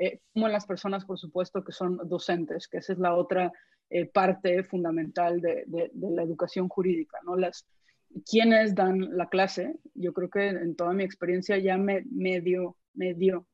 [0.00, 3.52] eh, como en las personas, por supuesto, que son docentes, que esa es la otra
[3.90, 7.36] eh, parte fundamental de, la educación jurídica, ¿no?
[7.36, 7.66] Las,
[8.24, 12.02] quienes dan la clase, yo creo que en toda mi experiencia ya me,
[12.40, 13.46] dio, me dio,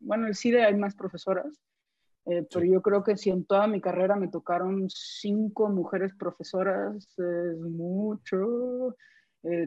[0.00, 1.62] bueno, el CIDE hay más profesoras,
[2.26, 7.06] eh, pero yo creo que si en toda mi carrera me tocaron cinco mujeres profesoras,
[7.16, 8.96] es mucho,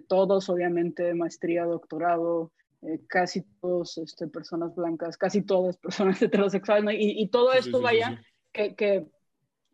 [0.08, 2.52] todos obviamente maestría, doctorado,
[2.88, 8.76] eh, casi todos este, personas blancas, casi todas personas heterosexuales, y, todo esto vaya, Que,
[8.76, 9.08] que,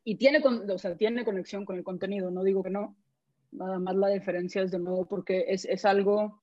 [0.04, 2.96] y tiene, o sea, tiene conexión con el contenido, no digo que no,
[3.52, 6.42] nada más la diferencia es de nuevo porque es, es algo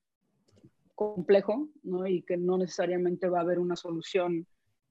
[0.95, 2.07] complejo, ¿no?
[2.07, 4.47] Y que no necesariamente va a haber una solución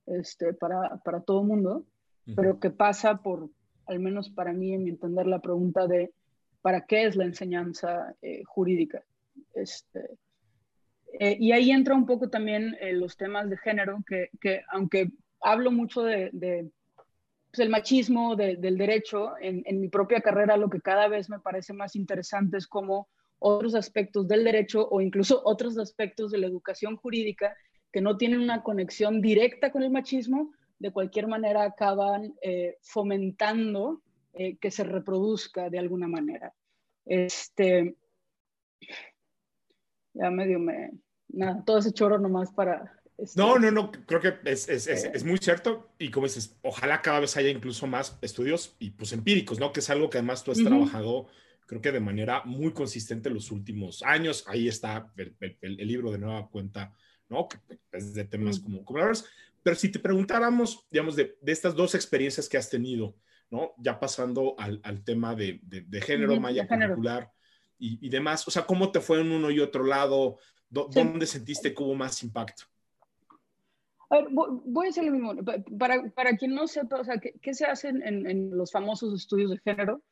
[0.05, 1.85] este, para, para todo el mundo,
[2.35, 3.49] pero que pasa por,
[3.85, 6.11] al menos para mí, en mi entender, la pregunta de
[6.61, 9.03] ¿para qué es la enseñanza eh, jurídica?
[9.53, 10.17] Este,
[11.19, 15.12] eh, y ahí entra un poco también eh, los temas de género, que, que aunque
[15.39, 16.69] hablo mucho de, de
[17.51, 21.39] pues, el machismo, del derecho, en, en, mi propia carrera lo que cada vez me
[21.39, 23.08] parece más interesante es cómo
[23.39, 27.56] otros aspectos del derecho o incluso otros aspectos de la educación jurídica
[27.91, 34.01] que no tienen una conexión directa con el machismo, de cualquier manera acaban eh, fomentando
[34.60, 36.54] que se reproduzca de alguna manera.
[37.06, 37.95] Este,
[40.13, 40.91] ya medio me,
[41.29, 42.91] nada, todo ese choro nomás para...
[43.17, 46.57] Este, no, no, no, creo que es, es, es, es, muy cierto y como dices,
[46.61, 49.71] ojalá cada vez haya incluso más estudios y pues empíricos, ¿no?
[49.71, 51.27] Que es algo que además tú has trabajado,
[51.65, 54.43] creo que de manera muy consistente en los últimos años.
[54.47, 56.93] Ahí está el, el, libro de nueva cuenta,
[57.29, 57.47] ¿no?
[57.47, 57.57] Que
[57.93, 58.99] es de temas como, como
[59.63, 63.15] Pero si te preguntáramos, digamos, de, de, estas dos experiencias que has tenido,
[63.49, 63.73] ¿no?
[63.77, 67.31] Ya pasando al, al tema de, de, género, maya curricular
[67.77, 70.38] y, y, demás, o sea, ¿cómo te fue en uno y otro lado?
[70.83, 72.63] ¿Dónde sentiste que hubo más impacto?
[74.09, 75.33] A ver, voy a decir lo mismo.
[75.79, 79.51] Para, para quien no sepa, o sea, ¿qué, se hace en, en, los famosos estudios
[79.51, 80.03] de género?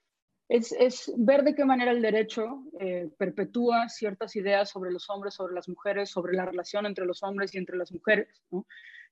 [0.50, 5.36] Es, es ver de qué manera el derecho eh, perpetúa ciertas ideas sobre los hombres,
[5.36, 8.42] sobre las mujeres, sobre la relación entre los hombres y entre las mujeres.
[8.50, 8.66] ¿no?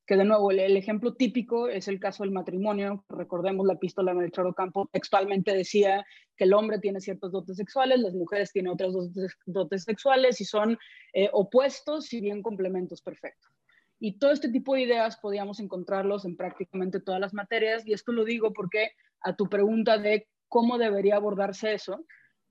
[0.05, 3.05] Que de nuevo el, ejemplo típico es el caso del matrimonio.
[3.09, 7.99] Recordemos la epístola de Choro Campo, textualmente decía que el hombre tiene ciertos dotes sexuales,
[7.99, 9.11] las mujeres tienen otros
[9.45, 10.77] dotes, sexuales y son
[11.13, 13.51] eh, opuestos y bien complementos perfectos.
[13.99, 18.11] Y todo este tipo de ideas podíamos encontrarlos en prácticamente todas las materias y esto
[18.11, 22.03] lo digo porque a tu pregunta de cómo debería abordarse eso,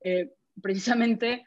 [0.02, 0.32] eh,
[0.62, 1.44] precisamente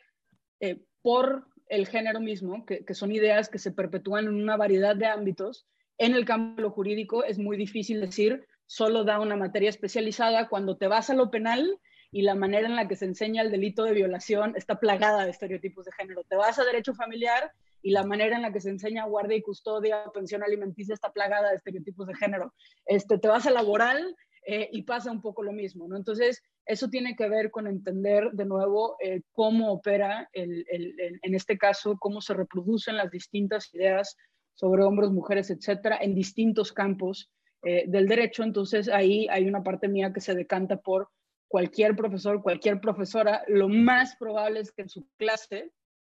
[0.59, 5.07] eh, por el género mismo, que, son ideas que se perpetúan en una variedad de
[5.07, 5.65] ámbitos,
[5.97, 10.87] en el campo jurídico es muy difícil decir solo da una materia especializada cuando te
[10.87, 11.79] vas a lo penal
[12.11, 15.31] y la manera en la que se enseña el delito de violación está plagada de
[15.31, 16.23] estereotipos de género.
[16.23, 17.51] Te vas a derecho familiar
[17.81, 21.49] y la manera en la que se enseña guardia y custodia, pensión alimenticia está plagada
[21.49, 22.53] de estereotipos de género.
[22.85, 25.97] Este, te vas a laboral eh, y pasa un poco lo mismo, ¿no?
[25.97, 31.57] Entonces, eso tiene que ver con entender de nuevo eh, cómo opera, el, en este
[31.57, 34.17] caso, cómo se reproducen las distintas ideas
[34.53, 37.31] sobre hombres, mujeres, etcétera, en distintos campos
[37.63, 38.43] eh, del derecho.
[38.43, 41.09] Entonces ahí hay una parte mía que se decanta por
[41.47, 43.43] cualquier profesor, cualquier profesora.
[43.47, 45.71] Lo más probable es que en su clase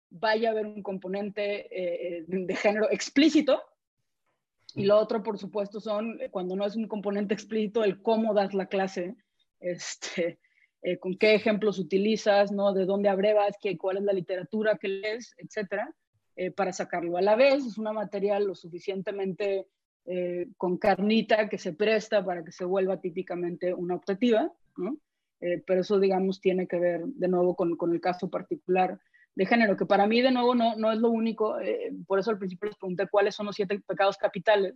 [0.09, 3.61] vaya a haber un componente eh, de género explícito.
[4.75, 8.53] Y lo otro, por supuesto, son, cuando no es un componente explícito, el cómo das
[8.53, 9.15] la clase,
[9.59, 10.39] este,
[10.81, 12.73] eh, con qué ejemplos utilizas, ¿no?
[12.73, 15.93] De dónde abrevas, qué, cuál es la literatura que lees, etcétera.
[16.41, 17.17] Eh, para sacarlo.
[17.17, 19.67] A la vez es una materia lo suficientemente
[20.05, 24.97] eh, con carnita que se presta para que se vuelva típicamente una optativa, ¿no?
[25.41, 29.01] Eh, pero eso, digamos, tiene que ver de nuevo con, con, el caso particular
[29.35, 31.57] de género, que para mí, de nuevo, no, no es lo único.
[32.07, 34.75] por eso al principio les pregunté cuáles son los siete pecados capitales,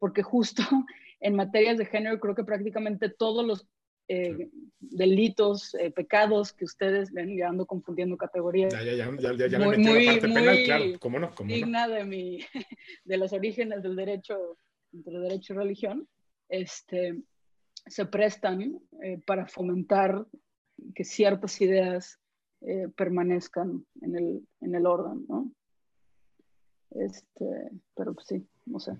[0.00, 0.64] porque justo
[1.20, 3.68] en materias de género creo que prácticamente todos los
[4.08, 4.48] eh,
[4.80, 8.72] delitos, eh, pecados que ustedes ven, ya ando confundiendo categorías.
[8.72, 11.52] Ya, ya, ya, ya, ya muy, me muy, la parte penal, claro, cómo no, cómo
[11.52, 12.38] digna de, mi,
[13.04, 14.56] de los orígenes del derecho,
[14.94, 16.08] entre derecho y religión,
[16.48, 17.20] este,
[17.86, 20.26] se prestan eh, para fomentar
[20.94, 22.18] que ciertas ideas
[22.96, 25.52] permanezcan en el, en el orden, ¿no?
[26.90, 28.98] Este, pero pues sí, no sé.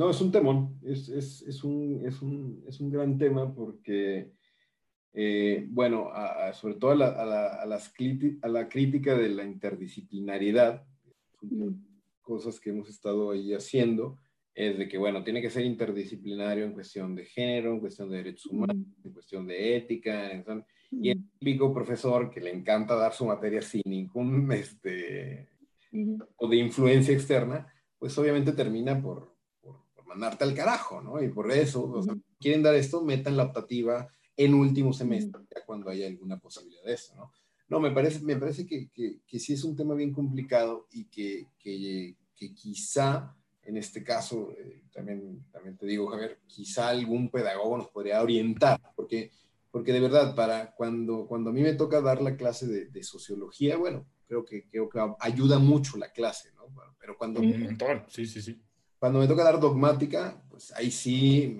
[0.00, 2.02] No, es un temón, es, un,
[2.80, 4.32] un, gran tema porque,
[5.12, 6.08] eh, bueno,
[6.54, 7.92] sobre todo a la, las
[8.40, 10.86] a la crítica de la interdisciplinariedad,
[11.42, 11.68] mm.
[12.22, 14.18] cosas que hemos estado ahí haciendo,
[14.54, 18.16] es de que, bueno, tiene que ser interdisciplinario en cuestión de género, en cuestión de
[18.16, 20.30] derechos humanos, en cuestión de ética,
[20.92, 25.50] y el típico profesor que le encanta dar su materia sin ningún, este,
[26.36, 29.38] o de influencia externa, pues obviamente termina por,
[30.10, 31.22] mandarte al carajo, ¿no?
[31.22, 32.02] Y por eso,
[32.40, 36.94] quieren dar esto, metan la optativa en último semestre, ya cuando haya alguna posibilidad de
[36.94, 37.32] eso, ¿no?
[37.68, 41.04] No, me parece, me parece que, que, que sí es un tema bien complicado y
[41.04, 47.30] que, que, que quizá, en este caso, eh, también, también te digo, Javier, quizá algún
[47.30, 49.30] pedagogo nos podría orientar, porque,
[49.70, 53.02] porque de verdad, para cuando, cuando a mí me toca dar la clase de, de
[53.04, 56.64] sociología, bueno, creo que, creo que ayuda mucho la clase, ¿no?
[56.98, 57.40] Pero cuando...
[57.40, 58.60] Un montón, sí, sí, sí.
[59.00, 61.56] Cuando me toca dar dogmática, pues ahí sí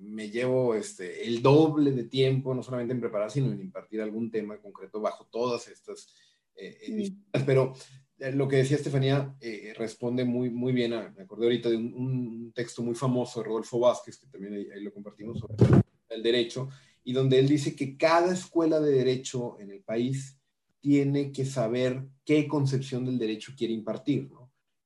[0.00, 4.30] me, llevo este, el doble de tiempo, no solamente en preparar, sino en impartir algún
[4.30, 6.08] tema concreto bajo todas estas
[6.56, 7.12] eh, eh
[7.46, 7.74] Pero
[8.18, 11.76] eh, lo que decía Estefanía eh, responde muy, muy bien, a, me acordé ahorita de
[11.76, 16.70] un, texto muy famoso de Rodolfo Vázquez, que también ahí, lo compartimos, sobre el derecho,
[17.04, 20.38] y donde él dice que cada escuela de derecho en el país
[20.80, 24.37] tiene que saber qué concepción del derecho quiere impartir, ¿no?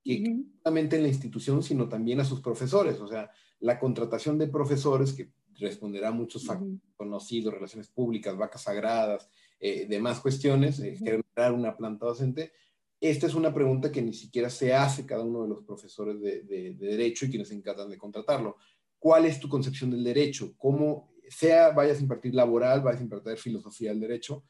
[0.05, 3.01] Y no solamente en la institución, sino también a sus profesores.
[3.01, 8.63] O sea, la contratación de profesores, que responderá a muchos factores conocidos, relaciones públicas, vacas
[8.63, 9.29] sagradas,
[9.61, 12.53] eh, demás cuestiones, eh, generar una planta docente.
[13.01, 16.43] Esta es una pregunta que ni siquiera se hace cada uno de los profesores de,
[16.43, 18.57] de, derecho y quienes se encargan de contratarlo.
[18.99, 20.55] ¿Cuál es tu concepción del derecho?
[20.57, 24.45] ¿Cómo, sea vayas a impartir laboral, vayas a impartir filosofía del derecho?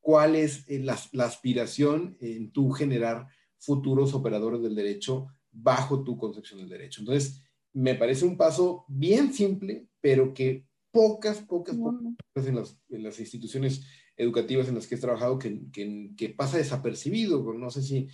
[0.00, 3.26] ¿Cuál es eh, la, la, aspiración en tu generar
[3.64, 7.00] futuros operadores del derecho bajo tu concepción del derecho.
[7.00, 13.02] Entonces, me parece un paso bien simple, pero que pocas, pocas, pocas en las, en
[13.02, 13.84] las instituciones
[14.16, 17.42] educativas en las que he trabajado que, que, pasa desapercibido.
[17.54, 18.08] No sé si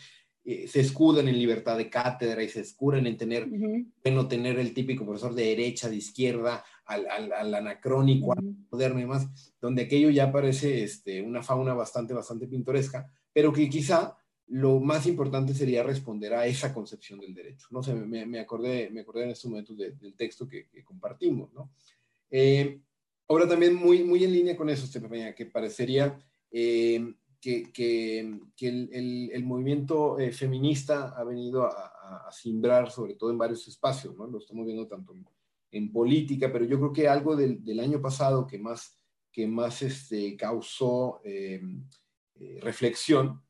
[0.45, 4.73] eh, se escudan en libertad de cátedra y se escudan en tener, no tener el
[4.73, 9.29] típico profesor de derecha, de izquierda, al, al, anacrónico, al moderno y demás,
[9.61, 14.17] donde aquello ya parece este, una fauna bastante, bastante pintoresca, pero que quizá
[14.51, 17.69] lo más importante sería responder a esa concepción del derecho.
[17.71, 17.83] ¿no?
[17.83, 21.53] sé, me, acordé, me acordé en estos momentos del texto que, compartimos.
[21.53, 21.71] ¿no?
[22.31, 22.81] Eh,
[23.29, 24.89] ahora también muy, muy en línea con eso,
[25.37, 26.19] que parecería
[26.51, 28.19] eh, que, que,
[28.67, 34.27] el, movimiento eh, feminista ha venido a, a, simbrar, sobre todo en varios espacios, ¿no?
[34.27, 35.15] lo estamos viendo tanto
[35.71, 38.99] en, política, pero yo creo que algo del, del año pasado que más,
[39.31, 41.21] que más este, causó
[42.61, 43.41] reflexión,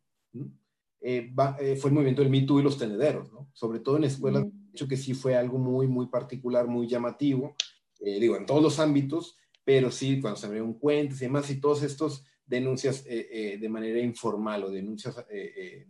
[1.01, 3.49] eh, eh, fue el movimiento del Me Too y los tenederos, ¿no?
[3.55, 7.57] Sobre todo en escuelas, de hecho que sí fue algo muy, muy particular, muy llamativo,
[8.01, 11.61] eh, digo, en todos los ámbitos, pero sí, cuando se abrieron cuentas y demás, y
[11.61, 15.25] todos estos denuncias de manera informal o denuncias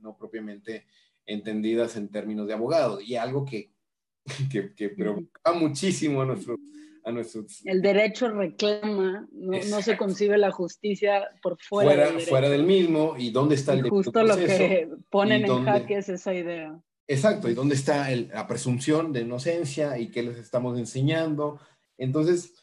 [0.01, 0.85] no propiamente
[1.25, 3.73] entendidas en términos de abogado, y algo que,
[4.53, 6.60] que, que preocupa muchísimo a nuestros
[7.05, 13.15] el derecho reclama, no, se concibe la justicia por fuera, fuera, del, fuera del mismo,
[13.19, 16.79] y dónde está el Justo lo que ponen en jaque es esa idea.
[17.07, 21.59] Exacto, y dónde está la presunción de inocencia y qué les estamos enseñando.
[21.99, 22.55] Entonces,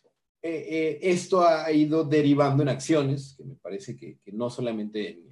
[0.41, 5.27] eh, eh, esto ha ido derivando en acciones, que me parece que, no solamente en,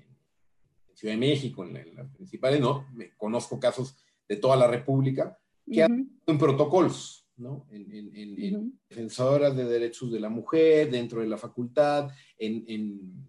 [0.94, 3.98] Ciudad de México, en, las principales, no, me conozco casos
[4.30, 5.38] de toda la República,
[5.70, 7.68] que han en protocolos ¿no?
[7.70, 13.26] En, defensoras de derechos de la mujer, dentro de la facultad, en,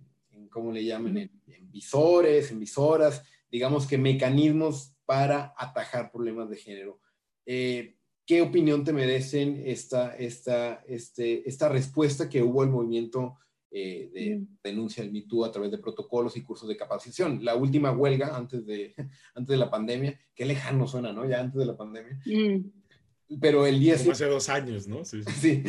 [0.50, 1.16] ¿cómo le llaman?
[1.18, 7.00] En, visores, en visoras, digamos que mecanismos para atajar problemas de género.
[7.44, 13.36] Eh, ¿Qué opinión te merecen esta, esta, este, esta respuesta que hubo el movimiento
[13.70, 17.44] eh, de denuncia del MeToo a través de protocolos y cursos de capacitación?
[17.44, 18.94] La última huelga antes de,
[19.34, 21.28] antes de la pandemia, qué lejano suena, ¿no?
[21.28, 22.18] Ya antes de la pandemia.
[22.24, 22.85] Mm
[23.40, 23.94] pero el día...
[23.94, 25.04] hace dos años, ¿no?
[25.04, 25.62] Sí, sí.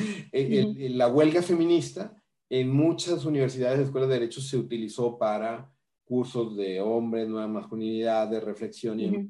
[0.89, 2.16] la huelga feminista
[2.49, 5.72] en muchas universidades, escuelas de derecho se utilizó para
[6.05, 9.30] cursos de hombres, nueva masculinidad, de reflexión y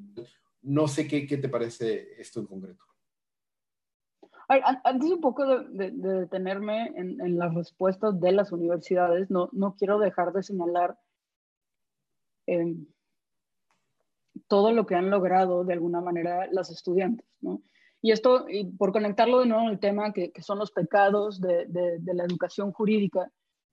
[0.62, 2.84] No sé qué, qué te parece esto en concreto.
[4.48, 10.32] Antes un poco de, detenerme en, las respuestas de las universidades, no, no quiero dejar
[10.32, 10.98] de señalar
[12.46, 12.76] eh,
[14.46, 17.26] todo lo que han logrado de alguna manera las estudiantes.
[17.40, 17.62] ¿no?
[18.00, 21.40] Y esto, y por conectarlo de nuevo en el tema que, que son los pecados
[21.40, 23.30] de, de, la educación jurídica,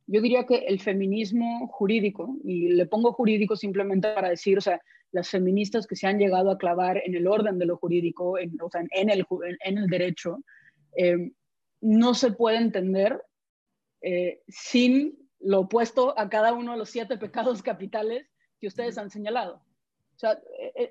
[0.07, 4.81] yo diría que el feminismo jurídico, y le pongo jurídico simplemente para decir, o sea,
[5.11, 8.59] las feministas que se han llegado a clavar en el orden de lo jurídico, en,
[8.61, 9.25] o sea, en, el,
[9.63, 10.39] en el derecho,
[10.97, 11.31] eh,
[11.81, 13.21] no se puede entender
[14.01, 18.27] eh, sin lo opuesto a cada uno de los siete pecados capitales
[18.59, 19.61] que ustedes han señalado.
[20.15, 20.39] O sea,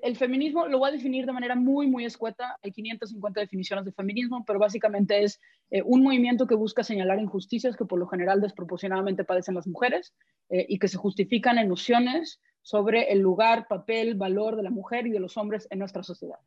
[0.03, 2.59] el feminismo lo voy a definir de manera muy, muy escueta.
[2.61, 7.75] Hay 550 definiciones de feminismo, pero básicamente es eh, un movimiento que busca señalar injusticias
[7.75, 10.13] que por lo general desproporcionadamente padecen las mujeres
[10.49, 15.07] eh, y que se justifican en nociones sobre el lugar, papel, valor de la mujer
[15.07, 16.39] y de los hombres en nuestra sociedad.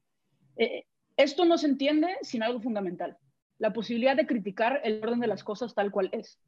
[0.57, 0.85] Eh,
[1.17, 3.19] esto no se entiende sin algo fundamental,
[3.59, 6.39] la posibilidad de criticar el orden de las cosas tal cual es.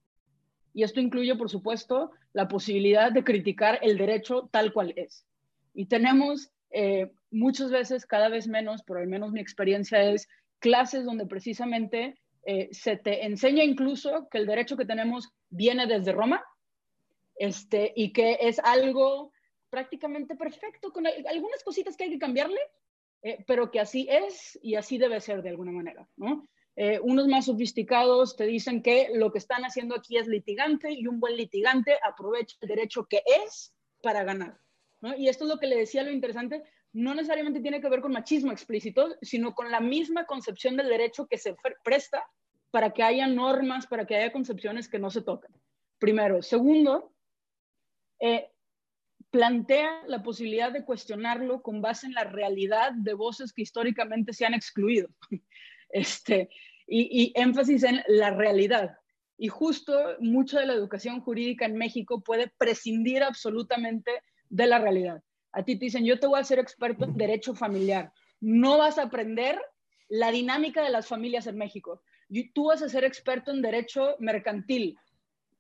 [0.73, 5.27] Y esto incluye, por supuesto, la posibilidad de criticar el derecho tal cual es.
[5.73, 11.05] Y tenemos eh, muchas veces, cada vez menos, pero al menos mi experiencia es clases
[11.05, 16.43] donde precisamente eh, se te enseña incluso que el derecho que tenemos viene desde Roma
[17.37, 19.33] este, y que es algo
[19.69, 22.61] prácticamente perfecto, con algunas cositas que hay que cambiarle,
[23.23, 26.09] eh, pero que así es y así debe ser de alguna manera.
[26.17, 26.47] ¿no?
[27.03, 31.21] unos más sofisticados te dicen que lo que están haciendo aquí es litigante y un
[31.21, 34.57] buen litigante aprovecha el derecho que es para ganar.
[35.17, 38.13] Y esto es lo que le decía lo interesante, no necesariamente tiene que ver con
[38.13, 42.25] machismo explícito, sino con la misma concepción del derecho que se presta
[42.71, 45.53] para que haya normas, para que haya concepciones que no se tocan.
[45.99, 46.43] Primero.
[46.43, 47.13] Segundo,
[48.21, 48.51] eh,
[49.31, 54.47] plantea la posibilidad de cuestionarlo con base en la realidad de voces que históricamente se
[54.47, 55.09] han excluido.
[55.93, 56.49] Este,
[56.87, 58.97] y, y énfasis en la realidad.
[59.37, 65.23] Y justo mucho de la educación jurídica en México puede prescindir absolutamente de la realidad.
[65.53, 68.13] A ti te dicen, yo te voy a ser experto en derecho familiar.
[68.41, 69.61] No vas a aprender
[70.09, 72.03] la dinámica de las familias en México.
[72.55, 74.97] Tú vas a ser experto en derecho mercantil.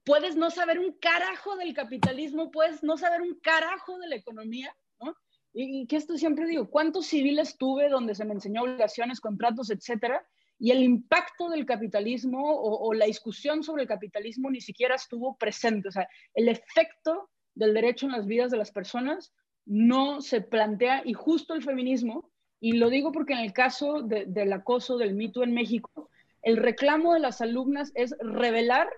[0.04, 4.74] Puedes no saber un carajo del capitalismo, puedes no saber un carajo de la economía,
[5.00, 5.14] ¿no?
[5.52, 10.24] Y, que esto siempre digo, ¿cuántos civiles tuve donde se me enseñó obligaciones, contratos, etcétera?
[10.58, 15.36] Y el impacto del capitalismo o, o la discusión sobre el capitalismo ni siquiera estuvo
[15.36, 15.88] presente.
[15.88, 19.32] O sea, el efecto del derecho en las vidas de las personas
[19.66, 22.30] no se plantea y justo el feminismo,
[22.60, 26.10] y lo digo porque en el caso del acoso del mito en México,
[26.42, 28.88] el reclamo de las alumnas es revelar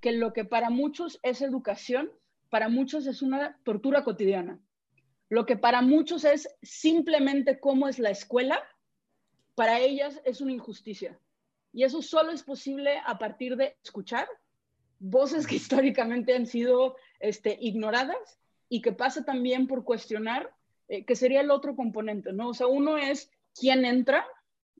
[0.00, 2.10] que lo que para muchos es educación,
[2.50, 4.58] para muchos es una tortura cotidiana.
[5.28, 8.62] Lo que para muchos es simplemente cómo es la escuela,
[9.54, 11.18] para ellas es una injusticia.
[11.72, 14.26] Y eso solo es posible a partir de escuchar
[14.98, 18.38] voces que históricamente han sido este, ignoradas
[18.68, 20.52] y que pasa también por cuestionar,
[20.88, 22.48] eh, que sería el otro componente, ¿no?
[22.48, 24.26] O sea, uno es quién entra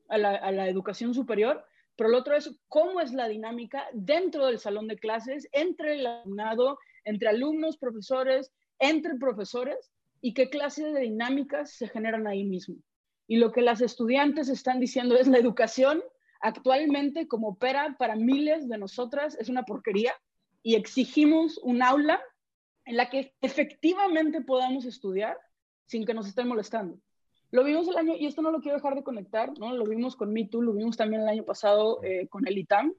[0.08, 1.64] a la, educación superior,
[1.96, 6.06] pero el otro es cómo es la dinámica dentro del salón de clases, entre el
[6.06, 12.76] alumnado, entre alumnos, profesores, entre profesores, y qué clase de dinámicas se generan ahí mismo.
[13.26, 16.02] Y lo que las estudiantes están diciendo es la educación
[16.40, 20.12] actualmente como opera para miles de nosotras es una porquería
[20.62, 22.20] y exigimos un aula
[22.84, 25.36] en la que efectivamente podamos estudiar
[25.86, 26.98] sin que nos estén molestando.
[27.50, 29.74] Lo vimos el año, y esto no lo quiero dejar de conectar, ¿no?
[29.74, 32.94] lo vimos con MeToo, lo vimos también el año pasado eh, con el ITAM,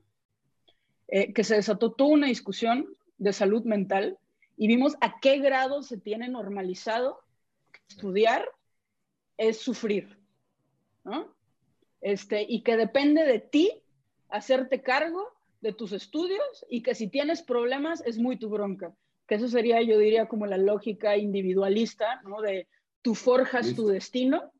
[1.07, 2.87] eh, que se desató toda una discusión
[3.17, 4.17] de salud mental
[4.57, 7.21] y vimos a qué grado se tiene normalizado
[7.87, 8.47] estudiar
[9.37, 10.17] es sufrir.
[12.01, 13.71] este, y que depende de ti
[14.29, 18.93] hacerte cargo de tus estudios y que si tienes problemas es muy tu bronca.
[19.27, 22.41] Que eso sería, yo diría, como la lógica individualista, ¿no?
[22.41, 22.67] De
[23.01, 24.51] tú forjas tu destino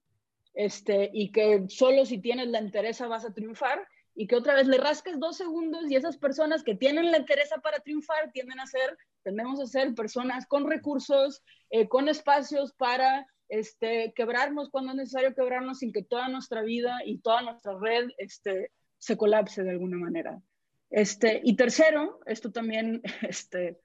[0.54, 4.68] este, y que solo si tienes la interés vas a triunfar y que otra vez
[4.68, 8.68] le rasques dos segundos y esas personas que tienen la interés para triunfar tienden a
[8.68, 14.98] ser, tendemos a ser personas con recursos, eh, con espacios para este, quebrarnos cuando es
[14.98, 19.72] necesario quebrarnos sin que toda nuestra vida y toda nuestra red este, se colapse de
[19.72, 20.42] alguna manera.
[20.90, 23.80] Este, y tercero, esto también, este,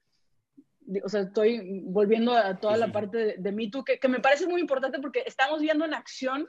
[1.03, 4.19] o sea, estoy volviendo a toda la parte de, de Me Too, que, que, me
[4.19, 6.47] parece muy importante porque estamos viendo en acción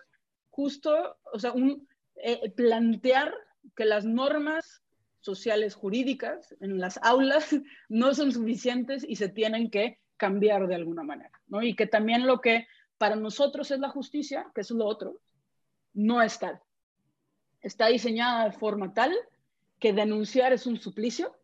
[0.51, 1.87] justo, o sea, un,
[2.17, 3.35] eh, plantear
[3.75, 4.83] que las normas
[5.21, 7.51] sociales jurídicas en las aulas
[7.89, 11.63] no son suficientes y se tienen que cambiar de alguna manera, ¿no?
[11.63, 15.21] Y que también lo que para nosotros es la justicia, que es lo otro,
[15.93, 16.59] no es tal.
[17.61, 19.15] Está diseñada de forma tal
[19.79, 21.37] que denunciar es un suplicio,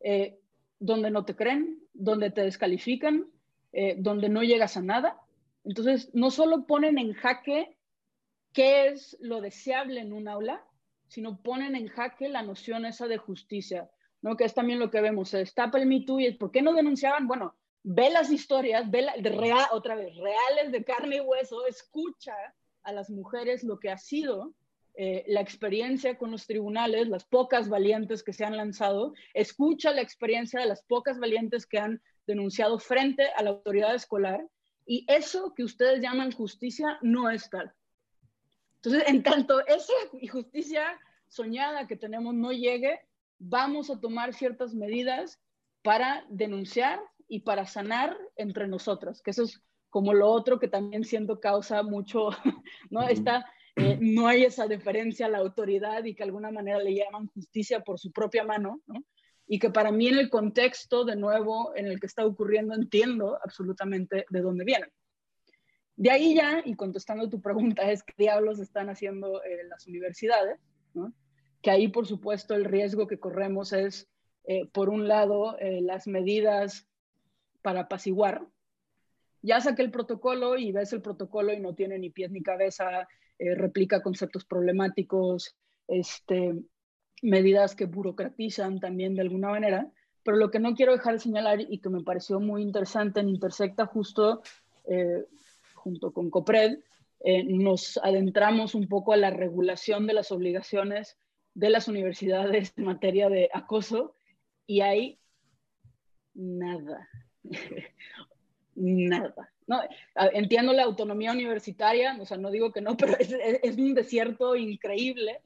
[0.00, 0.38] eh,
[0.78, 3.30] donde no te creen, donde te descalifican,
[3.72, 5.20] eh, donde no llegas a nada.
[5.64, 7.76] Entonces, no solo ponen en jaque
[8.52, 10.64] qué es lo deseable en un aula,
[11.08, 13.90] sino ponen en jaque la noción esa de justicia,
[14.20, 14.36] ¿no?
[14.36, 16.72] Que es también lo que vemos, se destapa el Me y es, ¿por qué no
[16.72, 17.26] denunciaban?
[17.26, 22.34] Bueno, ve las historias, ve de real, otra vez, reales de carne y hueso, escucha
[22.82, 24.54] a las mujeres lo que ha sido
[24.96, 30.02] eh, la experiencia con los tribunales, las pocas valientes que se han lanzado, escucha la
[30.02, 34.46] experiencia de las pocas valientes que han denunciado frente a la autoridad escolar
[34.86, 37.72] y eso que ustedes llaman justicia no es tal.
[38.76, 39.92] Entonces, en tanto esa
[40.30, 43.00] justicia soñada que tenemos no llegue,
[43.38, 45.40] vamos a tomar ciertas medidas
[45.82, 51.04] para denunciar y para sanar entre nosotras, que eso es como lo otro que también
[51.04, 52.30] siento causa mucho,
[52.90, 53.02] ¿no?
[53.02, 53.46] Esta,
[53.76, 57.26] eh, no hay esa deferencia a la autoridad y que de alguna manera le llaman
[57.28, 59.04] justicia por su propia mano, ¿no?
[59.46, 63.38] Y que para mí en el contexto, de nuevo, en el que está ocurriendo, entiendo
[63.42, 64.90] absolutamente de dónde vienen.
[65.96, 70.58] De ahí ya, y contestando tu pregunta, es qué diablos están haciendo eh, las universidades.
[71.60, 74.08] Que ahí, por supuesto, el riesgo que corremos es,
[74.44, 76.86] eh, por un lado, las medidas
[77.62, 78.46] para apaciguar.
[79.42, 83.08] Ya saqué el protocolo y ves el protocolo y no tiene ni pies ni cabeza,
[83.38, 85.56] eh, replica conceptos problemáticos,
[85.88, 86.54] este,
[87.22, 89.90] medidas que burocratizan también de alguna manera.
[90.22, 93.28] Pero lo que no quiero dejar de señalar y que me pareció muy interesante en
[93.28, 94.42] Intersecta, justo
[94.88, 95.24] eh,
[95.74, 96.78] junto con COPRED,
[97.20, 101.16] eh, nos adentramos un poco a la regulación de las obligaciones
[101.54, 104.14] de las universidades en materia de acoso
[104.66, 105.18] y hay
[106.34, 107.08] nada,
[108.74, 109.53] Nada.
[109.66, 109.80] No,
[110.32, 115.40] entiendo la autonomía universitaria, o sea, no digo que no, pero es, un desierto increíble.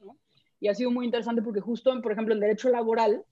[0.59, 3.23] Y ha sido muy interesante porque justo, por ejemplo, en derecho laboral,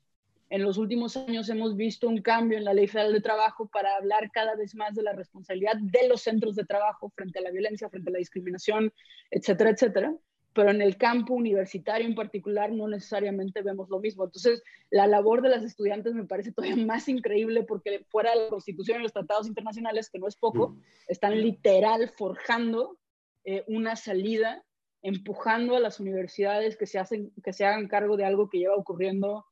[0.50, 3.98] en los últimos años hemos visto un cambio en la ley federal de trabajo para
[3.98, 7.52] hablar cada vez más de la responsabilidad de los centros de trabajo frente a la
[7.52, 8.94] violencia, frente a la discriminación,
[9.30, 10.16] etcétera, etcétera
[10.58, 14.24] pero en el campo universitario en particular no necesariamente vemos lo mismo.
[14.24, 18.50] Entonces, la labor de las estudiantes me parece todavía más increíble porque fuera de la
[18.50, 20.76] Constitución y los tratados internacionales, que no es poco,
[21.08, 22.98] están literal forjando
[23.46, 24.66] eh, una salida,
[25.04, 28.76] empujando a las universidades que se, hacen, que se hagan cargo de algo que lleva
[28.76, 29.46] ocurriendo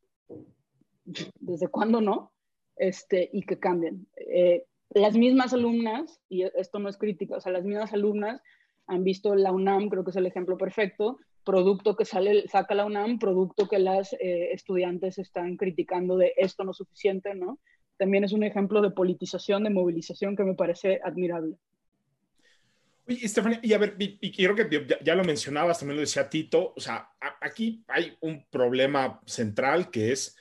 [1.39, 2.31] desde cuándo no,
[2.77, 4.07] este, y que cambien.
[4.15, 8.41] Eh, las mismas alumnas, y esto no es crítica, o sea, las mismas alumnas
[8.87, 12.85] han visto la UNAM, creo que es el ejemplo perfecto, producto que sale, saca la
[12.85, 17.59] UNAM, producto que las eh, estudiantes están criticando de esto no es suficiente, ¿no?
[17.97, 21.55] También es un ejemplo de politización, de movilización que me parece admirable.
[23.07, 24.67] Oye, Estefania, y a ver, y, quiero que
[25.03, 27.09] ya, lo mencionabas, también lo decía Tito, o sea,
[27.39, 30.35] aquí hay un problema central que es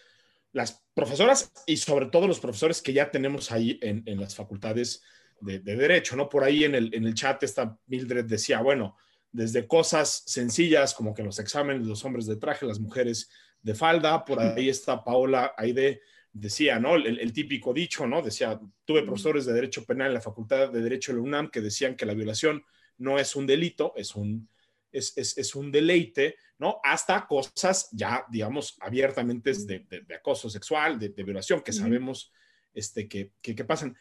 [0.52, 5.02] las profesoras y sobre todo los profesores que ya tenemos ahí en, en las facultades
[5.44, 6.28] de, derecho, ¿no?
[6.28, 8.96] Por ahí en el, en el chat esta Mildred decía, bueno,
[9.30, 13.28] desde cosas sencillas como que los exámenes, los hombres de traje, las mujeres
[13.60, 16.00] de falda, por ahí está Paola Aide,
[16.32, 16.96] decía, ¿no?
[16.96, 18.22] El, típico dicho, ¿no?
[18.22, 21.60] Decía, tuve profesores de Derecho Penal en la Facultad de Derecho de la UNAM que
[21.60, 22.62] decían que la violación
[22.98, 24.48] no es un delito, es un,
[24.92, 26.78] es, es, es un deleite, ¿no?
[26.82, 32.32] Hasta cosas ya, digamos, abiertamente de, de, acoso sexual, de, violación, que sabemos
[32.72, 33.96] este, que, que, que pasan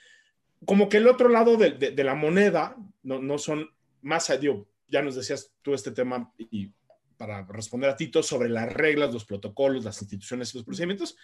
[0.65, 3.69] como que el otro lado de, la moneda no, no, son
[4.01, 6.71] más, digo, ya nos decías tú este tema y
[7.17, 11.17] para responder a Tito sobre las reglas, los protocolos, las instituciones y los procedimientos,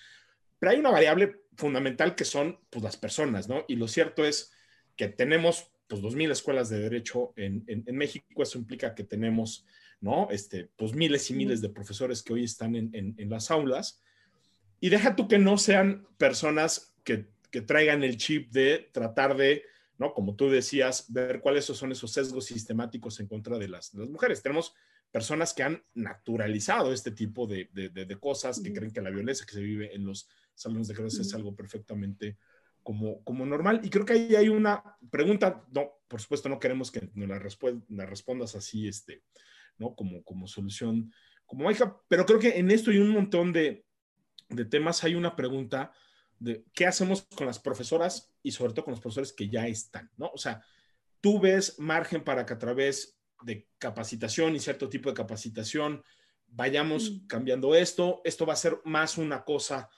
[0.57, 3.65] pero hay una variable fundamental que son pues, las personas, ¿no?
[3.67, 4.51] Y lo cierto es
[4.95, 9.65] que tenemos pues 2.000 escuelas de derecho en, en, México, eso implica que tenemos,
[10.01, 10.29] ¿no?
[10.29, 14.01] Este, pues miles y miles de profesores que hoy están en, en las aulas.
[14.79, 19.63] Y deja tú que no sean personas que que traigan el chip de tratar de,
[19.97, 20.13] ¿no?
[20.13, 24.41] Como tú decías, ver cuáles son esos sesgos sistemáticos en contra de las, mujeres.
[24.41, 24.73] Tenemos
[25.11, 27.69] personas que han naturalizado este tipo de,
[28.19, 31.33] cosas, que creen que la violencia que se vive en los salones de clases es
[31.33, 32.37] algo perfectamente
[32.83, 33.81] como, como normal.
[33.83, 37.41] Y creo que ahí hay una pregunta, no, por supuesto no queremos que nos la,
[37.89, 39.23] la respondas así, este,
[39.77, 39.95] ¿no?
[39.95, 41.11] Como, como solución,
[41.45, 43.85] como hija, pero creo que en esto hay un montón de,
[44.49, 45.91] de temas, hay una pregunta
[46.39, 50.09] de qué hacemos con las profesoras y sobre todo con los profesores que ya están,
[50.17, 50.31] ¿no?
[50.33, 50.63] O sea,
[51.21, 56.03] tú ves margen para que a través de capacitación y cierto tipo de capacitación
[56.47, 58.21] vayamos cambiando esto.
[58.23, 59.89] Esto va a ser más una cosa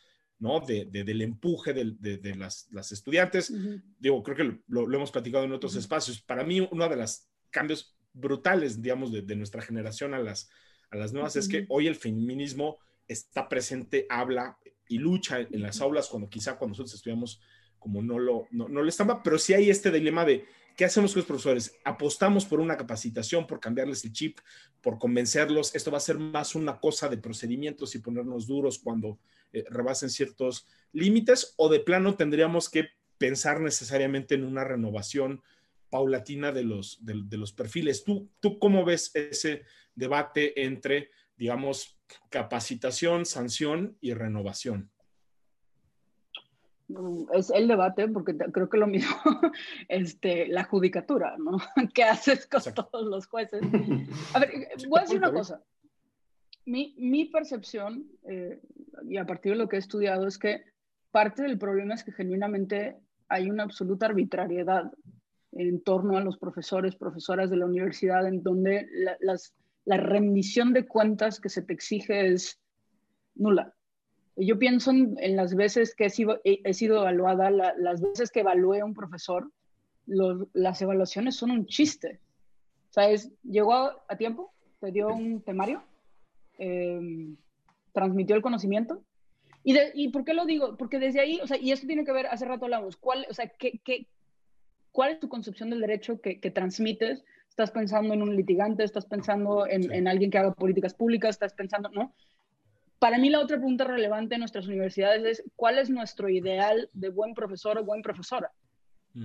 [0.41, 0.59] ¿no?
[0.59, 3.53] De, del empuje de, las, estudiantes.
[3.99, 6.19] Digo, creo que lo, hemos platicado en otros espacios.
[6.19, 10.49] Para mí, uno de los cambios brutales, digamos, de, nuestra generación a las,
[10.89, 14.57] a las nuevas es que hoy el feminismo está presente, habla
[14.91, 17.41] y lucha en las aulas cuando quizá cuando nosotros estudiamos
[17.79, 21.13] como no lo, no, no lo estaba, pero sí hay este dilema de ¿Qué hacemos
[21.13, 21.77] con los profesores?
[21.83, 24.39] Apostamos por una capacitación, por cambiarles el chip,
[24.81, 25.75] por convencerlos.
[25.75, 29.19] Esto va a ser más una cosa de procedimientos y ponernos duros cuando
[29.51, 35.41] eh, rebasen ciertos límites o de plano tendríamos que pensar necesariamente en una renovación
[35.89, 38.03] paulatina de los, de, los perfiles.
[38.03, 39.63] ¿Tú, ¿Tú cómo ves ese
[39.93, 44.91] debate entre, digamos, capacitación, sanción y renovación?
[46.97, 49.15] Mm, es el debate, porque creo que lo mismo,
[49.87, 51.57] este, la judicatura, ¿no?
[51.93, 53.61] ¿Qué haces con todos los jueces?
[54.33, 54.49] A ver,
[54.87, 55.61] voy a decir una cosa.
[56.65, 58.61] Mi, mi percepción, eh,
[59.07, 60.63] y a partir de lo que he estudiado, es que
[61.11, 62.97] parte del problema es que genuinamente
[63.27, 64.91] hay una absoluta arbitrariedad
[65.53, 69.53] en torno a los profesores, profesoras de la universidad, en donde la, las,
[69.85, 72.59] la rendición de cuentas que se te exige es
[73.35, 73.73] nula.
[74.35, 78.79] Yo pienso en, las veces que he sido, he, sido evaluada, las veces que evalué
[78.79, 79.51] a un profesor,
[80.05, 82.19] las evaluaciones son un chiste.
[82.89, 83.31] ¿Sabes?
[83.43, 85.83] Llegó a, tiempo, te dio un temario,
[86.57, 87.37] em,
[87.93, 89.01] transmitió el conocimiento.
[89.63, 90.75] ¿Y, ¿Y por qué lo digo?
[90.75, 93.33] Porque desde ahí, o sea, y esto tiene que ver, hace rato hablamos, ¿cuál, o
[93.33, 94.07] sea, qué, qué,
[94.91, 97.23] ¿cuál es tu concepción del derecho que, que, transmites?
[97.51, 98.85] ¿Estás pensando en un litigante?
[98.85, 101.31] ¿Estás pensando en, en, alguien que haga políticas públicas?
[101.31, 102.15] ¿Estás pensando, no?
[102.97, 107.09] Para mí la otra pregunta relevante en nuestras universidades es cuál es nuestro ideal de
[107.09, 108.53] buen profesor o buen profesora.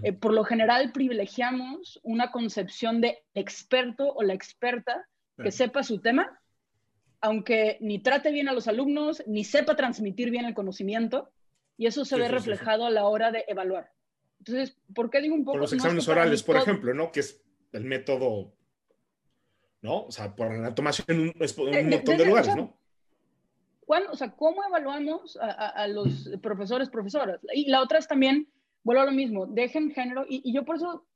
[0.03, 5.07] Eh, por lo general privilegiamos una concepción de experto o la experta
[5.41, 6.41] que sepa su tema,
[7.21, 11.31] aunque ni trate bien a los alumnos, ni sepa transmitir bien el conocimiento,
[11.77, 13.93] y eso se ve reflejado a la hora de evaluar.
[14.41, 15.53] Entonces, ¿por qué digo un poco?
[15.53, 17.13] Por los exámenes orales, por ejemplo, ¿no?
[17.13, 18.53] Que es el método,
[19.83, 20.05] ¿no?
[20.05, 22.77] O sea, por la tomación en un, un montón de lugares, ¿no?
[23.87, 27.41] o sea, ¿cómo evaluamos a, los profesores, profesoras?
[27.55, 28.49] Y la otra es también,
[28.83, 31.07] vuelvo a lo mismo, dejen género, y, yo por eso,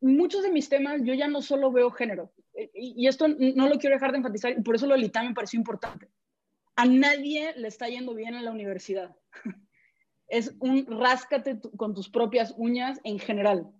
[0.00, 3.78] muchos de mis temas, yo ya no solo veo género, e, y, esto no lo
[3.78, 6.08] quiero dejar de enfatizar, y por eso lo elitá me pareció importante.
[6.76, 9.16] A nadie le está yendo bien en la universidad.
[10.28, 13.72] es un ráscate con tus propias uñas en general.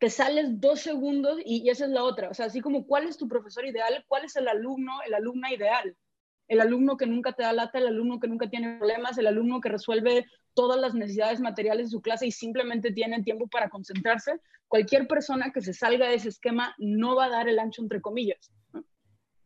[0.00, 2.30] Te sales dos segundos y, y esa es la otra.
[2.30, 5.52] O sea, así como cuál es tu profesor ideal, cuál es el alumno, el alumna
[5.52, 5.96] ideal
[6.50, 9.60] el alumno que nunca te da lata, el alumno que nunca tiene problemas, el alumno
[9.60, 14.32] que resuelve todas las necesidades materiales de su clase y simplemente tiene tiempo para concentrarse,
[14.66, 18.00] cualquier persona que se salga de ese esquema no va a dar el ancho entre
[18.00, 18.50] comillas.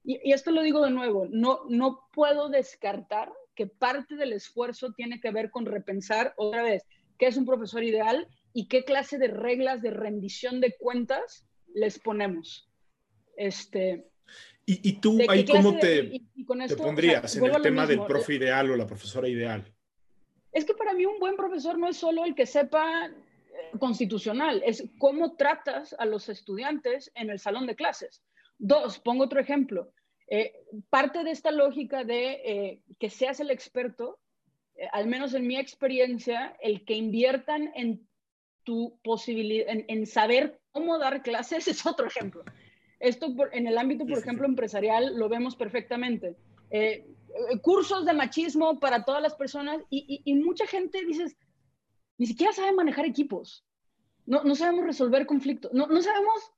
[0.02, 5.20] Y, esto lo digo de nuevo, no, no puedo descartar que parte del esfuerzo tiene
[5.20, 6.84] que ver con repensar otra vez
[7.18, 11.44] qué es un profesor ideal y qué clase de reglas de rendición de cuentas
[11.74, 12.70] les ponemos.
[13.36, 14.06] Este,
[14.64, 16.22] ¿Y, tú ahí cómo te,
[16.76, 19.70] pondrías en el tema del profe ideal o la profesora ideal?
[20.52, 23.12] Es que para mí un buen profesor no es solo el que sepa eh,
[23.78, 28.22] constitucional, es cómo tratas a los estudiantes en el salón de clases.
[28.56, 29.92] Dos, pongo otro ejemplo.
[30.28, 30.54] Eh,
[30.88, 34.20] parte de esta lógica de eh, que seas el experto,
[34.92, 38.08] al menos en mi experiencia, el que inviertan en
[38.64, 42.44] tu posibilidad, en saber cómo dar clases es otro ejemplo.
[43.00, 46.36] Esto en el ámbito, por ejemplo, empresarial lo vemos perfectamente.
[46.70, 47.06] Eh,
[47.50, 51.36] eh, cursos de machismo para todas las personas y, mucha gente dices,
[52.16, 53.64] ni siquiera sabe manejar equipos,
[54.26, 56.52] no, no sabemos resolver conflictos, no, no sabemos...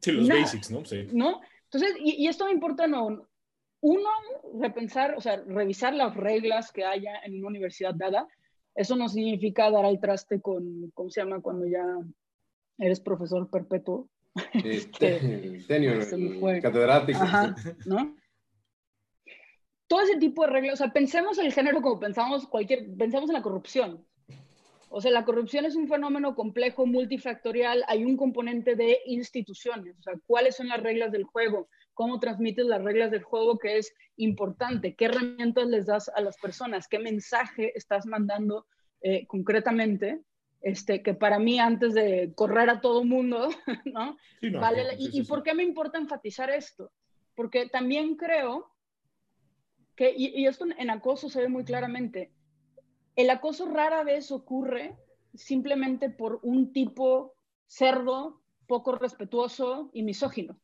[0.00, 0.84] Sí, los basics, ¿no?
[0.84, 1.08] Sí.
[1.12, 1.40] ¿no?
[1.64, 3.26] Entonces, y, esto me importa, no,
[3.80, 4.10] uno,
[4.60, 8.28] repensar, o sea, revisar las reglas que haya en una universidad dada,
[8.78, 11.40] eso no significa dar al traste con, ¿cómo se llama?
[11.40, 11.84] Cuando ya
[12.78, 14.08] eres profesor perpetuo,
[14.64, 15.64] este,
[16.62, 17.18] catedrático.
[17.86, 18.14] ¿no?
[19.88, 23.34] Todo ese tipo de reglas, o sea, pensemos el género como pensamos cualquier, pensemos en
[23.34, 24.06] la corrupción.
[24.90, 30.02] O sea, la corrupción es un fenómeno complejo, multifactorial, hay un componente de instituciones, o
[30.02, 31.68] sea, cuáles son las reglas del juego,
[31.98, 36.36] cómo transmites las reglas del juego, que es importante, qué herramientas les das a las
[36.36, 38.66] personas, qué mensaje estás mandando
[39.00, 40.22] eh, concretamente
[40.60, 43.48] este, que para mí antes de correr a todo mundo,
[43.84, 44.16] ¿no?
[44.60, 46.92] vale, y, por qué me importa enfatizar esto?
[47.34, 48.70] Porque también creo
[49.96, 52.30] que, y, esto en acoso se ve muy claramente,
[53.16, 54.96] el acoso rara vez ocurre
[55.34, 57.34] simplemente por un tipo
[57.66, 60.60] cerdo, poco respetuoso y misógino.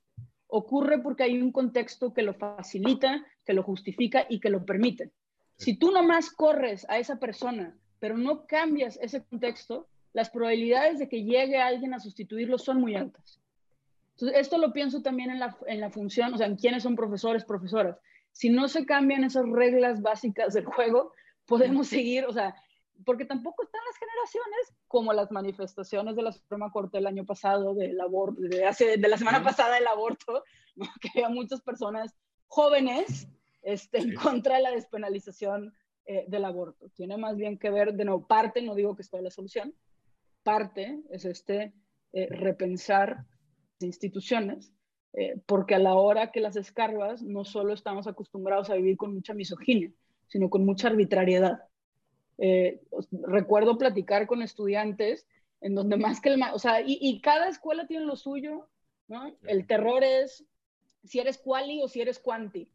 [0.47, 5.11] Ocurre porque hay un contexto que lo facilita, que lo justifica y que lo permite.
[5.57, 11.09] Si tú nomás corres a esa persona, pero no cambias ese contexto, las probabilidades de
[11.09, 13.41] que llegue alguien a sustituirlo son muy altas.
[14.13, 16.95] Entonces, esto lo pienso también en la, en la función, o sea, en quiénes son
[16.95, 17.99] profesores, profesoras.
[18.31, 21.13] Si no se cambian esas reglas básicas del juego,
[21.47, 22.55] podemos seguir, o sea,
[23.05, 27.75] porque tampoco están las generaciones como las manifestaciones de la Suprema Corte del año pasado,
[27.75, 30.45] del aborto, de, hace, de la semana pasada del aborto,
[31.01, 32.15] que había muchas personas
[32.47, 33.29] jóvenes
[33.63, 35.75] este, en contra de la despenalización
[36.07, 36.89] eh, del aborto.
[36.91, 39.75] Tiene más bien que ver, de no, parte, no digo que es toda la solución,
[40.43, 41.73] parte es este
[42.13, 43.25] eh, repensar
[43.81, 44.73] instituciones,
[45.15, 49.15] eh, porque a la hora que las escarbas, no solo estamos acostumbrados a vivir con
[49.15, 49.91] mucha misoginia,
[50.27, 51.61] sino con mucha arbitrariedad.
[53.11, 55.27] Recuerdo platicar con estudiantes
[55.61, 56.43] en donde más que el...
[56.53, 58.69] O sea, y, cada escuela tiene lo suyo,
[59.09, 59.35] ¿no?
[59.47, 60.45] El terror es
[61.05, 62.69] si eres quali o si eres quanti.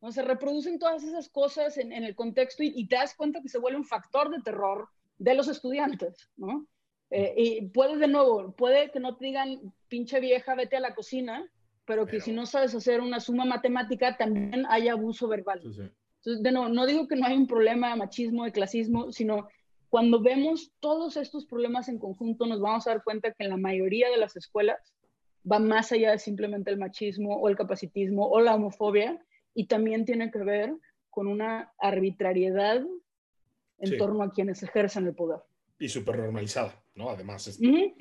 [0.00, 0.12] ¿no?
[0.12, 3.78] Se reproducen todas esas cosas en, el contexto y, te das cuenta que se vuelve
[3.78, 4.88] un factor de terror
[5.18, 6.66] de los estudiantes, ¿no?
[7.10, 10.94] Eh, y puede de nuevo, puede que no te digan, pinche vieja, vete a la
[10.94, 11.50] cocina,
[11.84, 15.60] pero que si no sabes hacer una suma matemática, también hay abuso verbal.
[16.20, 19.48] Entonces, de nuevo, no digo que no hay un problema de machismo, de clasismo, sino
[19.88, 23.56] cuando vemos todos estos problemas en conjunto, nos vamos a dar cuenta que en la
[23.56, 24.78] mayoría de las escuelas
[25.50, 29.18] va más allá de simplemente el machismo o el capacitismo o la homofobia
[29.54, 30.74] y también tiene que ver
[31.08, 32.84] con una arbitrariedad
[33.78, 35.40] en torno a quienes ejercen el poder.
[35.78, 37.08] Y súper normalizada, ¿no?
[37.08, 37.46] Además.
[37.46, 37.94] Es, sí.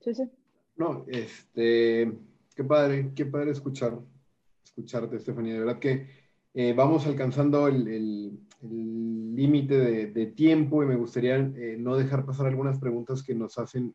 [0.00, 0.30] sí.
[0.76, 2.12] No, este,
[2.54, 3.98] qué padre, qué padre escuchar,
[4.62, 5.54] escucharte, Estefanía.
[5.54, 6.27] De verdad que
[6.60, 9.78] eh, vamos alcanzando el límite
[10.08, 13.94] de, tiempo y me gustaría eh, no dejar pasar algunas preguntas que nos hacen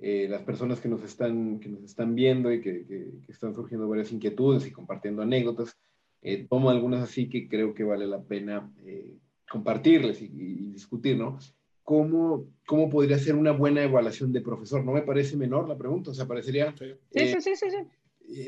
[0.00, 3.88] eh, las personas que nos están, que nos están viendo y que, que, están surgiendo
[3.88, 5.78] varias inquietudes y compartiendo anécdotas.
[6.22, 9.14] Eh, tomo algunas así que creo que vale la pena eh,
[9.48, 10.26] compartirles y,
[10.72, 11.38] discutir, ¿no?
[11.84, 14.84] ¿Cómo, ¿Cómo podría ser una buena evaluación de profesor?
[14.84, 16.74] No me parece menor la pregunta, o sea, parecería...
[16.76, 17.70] Sí, sí, sí, sí.
[17.70, 17.76] sí.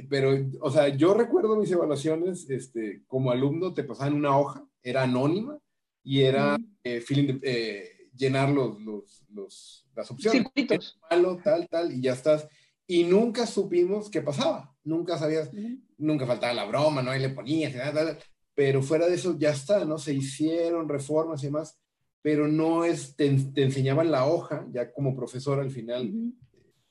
[0.09, 5.03] Pero, o sea, yo recuerdo mis evaluaciones, este, como alumno te pasaban una hoja, era
[5.03, 5.59] anónima
[6.03, 6.57] y era
[7.07, 7.41] feeling
[8.17, 10.47] llenar los, los, los, las opciones.
[11.11, 12.49] Malo, tal, tal, y ya estás.
[12.87, 14.75] Y nunca supimos qué pasaba.
[14.85, 15.51] Nunca sabías,
[15.97, 17.15] nunca faltaba la broma, ¿no?
[17.17, 17.75] Y le ponías,
[18.55, 19.99] pero fuera de eso ya está, ¿no?
[19.99, 21.79] Se hicieron reformas y demás,
[22.21, 26.39] pero no es, te, enseñaban la hoja, ya como profesor al final, en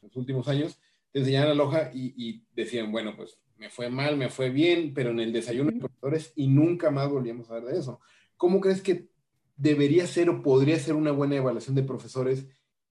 [0.01, 0.79] los últimos años,
[1.13, 4.93] te enseñaban la hoja y, y, decían, bueno, pues me fue mal, me fue bien,
[4.93, 8.01] pero en el desayuno de profesores y nunca más volvíamos a ver de eso.
[8.35, 9.07] ¿Cómo crees que
[9.55, 12.45] debería ser o podría ser una buena evaluación de profesores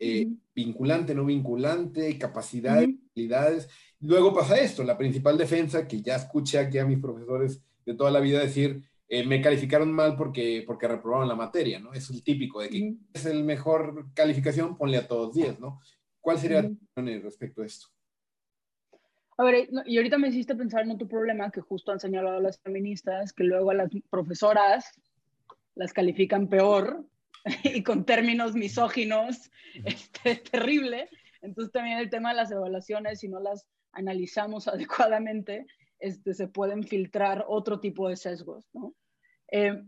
[0.05, 3.69] eh, vinculante, no vinculante, capacidades, habilidades.
[4.01, 8.11] Luego pasa esto, la principal defensa, que ya escuché aquí a mis profesores de toda
[8.11, 11.93] la vida decir, eh, me calificaron mal porque, porque reprobaron la materia, ¿no?
[11.93, 15.81] Es el típico de que es el mejor calificación, ponle a todos 10, ¿no?
[16.21, 17.87] ¿Cuál sería tu opinión respecto a esto?
[19.39, 22.61] A ver, y ahorita me hiciste pensar en otro problema que justo han señalado las
[22.61, 24.93] feministas, que luego a las profesoras
[25.75, 27.07] las califican peor
[27.65, 29.51] y con términos misóginos,
[29.85, 31.09] este, terrible.
[31.41, 35.67] Entonces también el tema de las evaluaciones, si no las analizamos adecuadamente,
[35.99, 38.95] este, se pueden filtrar otro tipo de sesgos, ¿no?
[39.51, 39.83] Eh,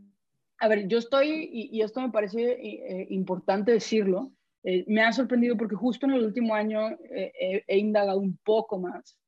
[0.59, 4.31] a ver, yo estoy, y, esto me parece eh, importante decirlo,
[4.63, 9.19] eh, me ha sorprendido porque justo en el último año he indagado un poco más,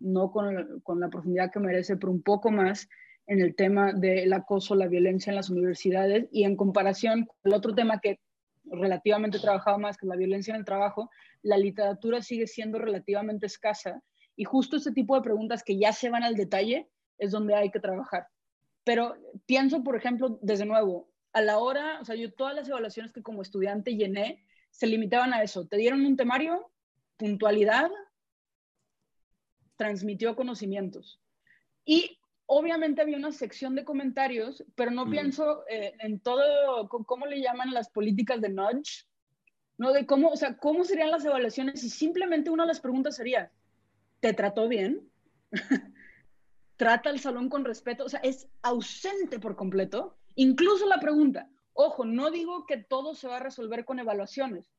[0.00, 2.88] no con, con la profundidad que merece, pero un poco más
[3.26, 7.54] en el tema del acoso, la violencia en las universidades y en comparación con el
[7.54, 8.20] otro tema que
[8.64, 11.10] relativamente he trabajado más, que la violencia en el trabajo,
[11.42, 14.02] la literatura sigue siendo relativamente escasa
[14.34, 16.88] y justo ese tipo de preguntas que ya se van al detalle
[17.18, 18.26] es donde hay que trabajar.
[18.84, 23.12] Pero pienso, por ejemplo, desde nuevo, a la hora, o sea, yo todas las evaluaciones
[23.12, 25.66] que como estudiante llené se limitaban a eso.
[25.66, 26.70] Te dieron un temario,
[27.16, 27.90] puntualidad,
[29.78, 31.18] transmitió conocimientos.
[31.86, 37.40] Y obviamente había una sección de comentarios, pero no pienso eh, en todo, ¿cómo le
[37.40, 39.06] llaman las políticas de nudge?
[39.78, 39.92] ¿No?
[39.92, 43.52] De cómo, o sea, cómo serían las evaluaciones y simplemente una de las preguntas sería,
[44.20, 45.08] ¿te trató bien?
[46.76, 48.04] ¿Trata el salón con respeto?
[48.04, 50.18] O sea, es ausente por completo.
[50.34, 54.72] Incluso la pregunta, ojo, no digo que todo se va a resolver con evaluaciones.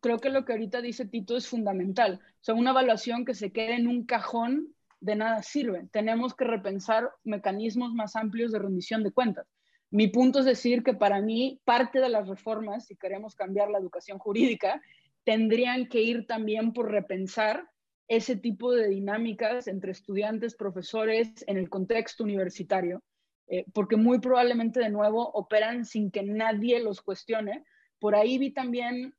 [0.00, 2.20] Creo que lo que ahorita dice Tito es fundamental.
[2.22, 5.88] O sea, una evaluación que se quede en un cajón de nada sirve.
[5.92, 9.46] Tenemos que repensar mecanismos más amplios de rendición de cuentas.
[9.90, 13.78] Mi punto es decir que para mí parte de las reformas, si queremos cambiar la
[13.78, 14.80] educación jurídica,
[15.24, 17.68] tendrían que ir también por repensar
[18.06, 23.02] ese tipo de dinámicas entre estudiantes, profesores, en el contexto universitario,
[23.48, 27.64] eh, porque muy probablemente de nuevo operan sin que nadie los cuestione.
[27.98, 29.14] Por ahí vi también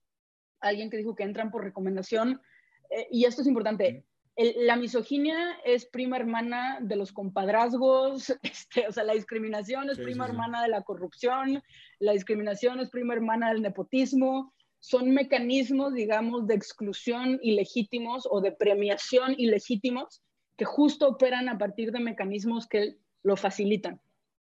[0.62, 2.42] alguien que dijo que entran por recomendación,
[2.90, 4.06] eh, y esto es importante,
[4.38, 10.26] la misoginia es prima hermana de los compadrazgos, este, o sea, la discriminación es prima
[10.26, 11.62] hermana de la corrupción,
[12.00, 18.52] la discriminación es prima hermana del nepotismo, son mecanismos, digamos, de exclusión ilegítimos o de
[18.52, 20.24] premiación ilegítimos
[20.58, 24.02] que justo operan a partir de mecanismos que lo facilitan,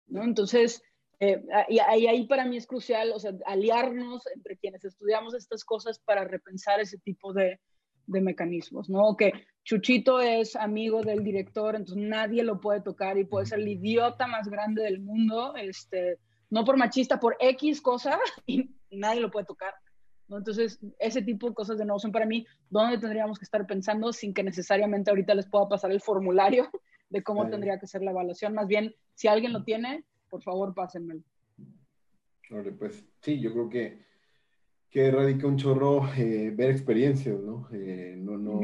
[0.07, 0.23] ¿no?
[0.23, 0.83] Entonces,
[1.25, 6.01] eh, y ahí para mí es crucial, o sea, aliarnos entre quienes estudiamos estas cosas
[6.01, 7.61] para repensar ese tipo de,
[8.07, 9.17] de mecanismos, ¿no?
[9.17, 13.69] Que Chuchito es amigo del director, entonces nadie lo puede tocar y puede ser el
[13.69, 16.19] idiota más grande del mundo, este,
[16.51, 19.75] no por machista, por X cosa, y nadie lo puede tocar.
[20.27, 20.39] ¿no?
[20.39, 24.13] Entonces, ese tipo de cosas de nuevo son para mí donde tendríamos que estar pensando
[24.13, 26.69] sin que necesariamente ahorita les pueda pasar el formulario
[27.11, 28.55] de cómo tendría que ser la evaluación.
[28.55, 31.21] Más bien, si alguien lo tiene, por favor, pásenmelo.
[32.79, 34.13] pues sí, yo creo que
[34.89, 37.69] que radica un chorro eh, ver experiencias, ¿no?
[37.73, 38.61] Eh, no, no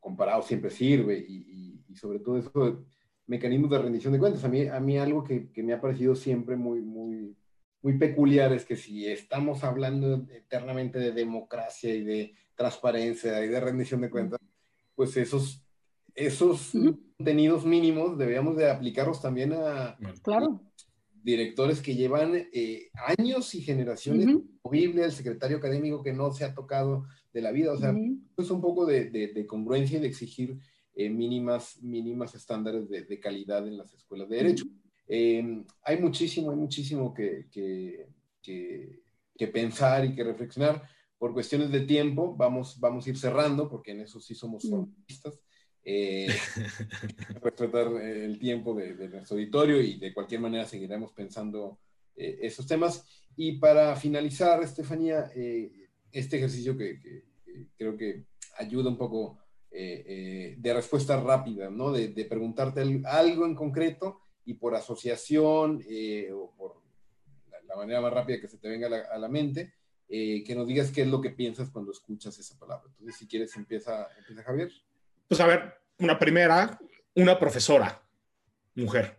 [0.00, 2.84] comparado siempre sirve y, y, sobre todo eso,
[3.26, 4.44] mecanismos de rendición de cuentas.
[4.44, 7.36] A mí, a mí algo que, que, me ha parecido siempre muy, muy,
[7.82, 13.60] muy peculiar es que si estamos hablando eternamente de democracia y de transparencia y de
[13.60, 14.40] rendición de cuentas,
[14.96, 15.64] pues esos,
[16.14, 16.72] esos
[17.16, 20.60] contenidos mínimos debíamos de aplicarlos también a, claro.
[21.22, 26.54] directores que llevan eh, años y generaciones, uh el secretario académico que no se ha
[26.54, 27.94] tocado de la vida, o sea,
[28.38, 30.58] es un poco de, congruencia y de exigir
[30.94, 34.64] eh, mínimas, mínimas estándares de, calidad en las escuelas de derecho.
[35.06, 38.06] Em, hay muchísimo, hay muchísimo que, que,
[38.42, 40.82] que, pensar y que reflexionar.
[41.18, 45.38] Por cuestiones de tiempo, vamos, vamos a ir cerrando, porque en eso sí somos formalistas.
[45.84, 46.28] Eh,
[47.42, 51.78] respetar el tiempo de, nuestro auditorio y de cualquier manera seguiremos pensando
[52.16, 53.04] eh, esos temas.
[53.36, 57.24] Y para finalizar, Estefanía, eh, este ejercicio que,
[57.76, 58.26] creo que
[58.58, 59.38] ayuda un poco
[59.70, 61.90] eh, de respuesta rápida, ¿no?
[61.92, 65.82] De, preguntarte algo en concreto y por asociación
[66.34, 66.82] o por
[67.66, 69.72] la, manera más rápida que se te venga a la, a la mente,
[70.08, 72.84] que nos digas qué es lo que piensas cuando escuchas esa palabra.
[72.90, 74.70] Entonces, si quieres, empieza, empieza Javier.
[75.32, 76.78] Pues a ver, una primera,
[77.14, 78.02] una profesora,
[78.74, 79.18] mujer.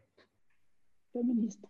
[1.12, 1.68] Feminista.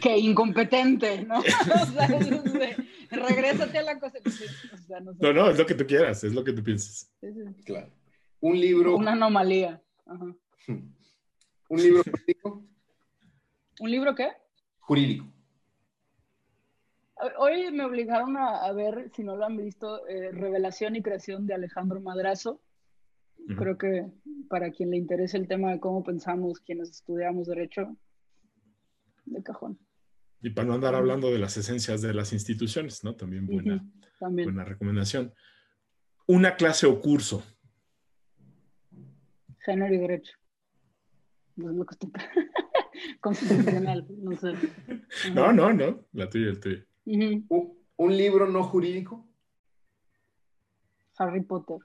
[0.00, 1.38] Qué incompetente, ¿no?
[1.40, 2.76] o sea,
[3.10, 4.18] regrésate a la cosa.
[5.20, 7.12] no, no, es lo que tú quieras, es lo que tú piensas.
[7.66, 7.92] Claro.
[8.40, 8.96] Un libro.
[8.96, 9.82] Una anomalía.
[10.08, 10.96] ¿Un
[11.70, 12.64] libro jurídico?
[13.80, 14.30] ¿Un libro qué?
[14.78, 15.26] Jurídico.
[17.38, 21.54] Hoy me obligaron a, ver, si no lo han visto, eh, Revelación y Creación de
[21.54, 22.60] Alejandro Madrazo.
[23.56, 24.10] Creo que
[24.48, 27.96] para quien le interese el tema de cómo pensamos quienes estudiamos derecho,
[29.24, 29.78] de cajón.
[30.42, 33.14] Y para no andar hablando de las esencias de las instituciones, ¿no?
[33.14, 33.84] También buena,
[34.20, 35.32] buena recomendación.
[36.26, 37.44] Una clase o curso.
[39.64, 40.32] Género y derecho.
[41.54, 41.96] No es lo que
[43.20, 44.54] Constitucional, no sé.
[45.34, 46.06] No, no, no.
[46.12, 46.84] La tuya, el tuyo.
[47.06, 49.24] ¿Un, libro no jurídico?
[51.18, 51.78] Harry Potter.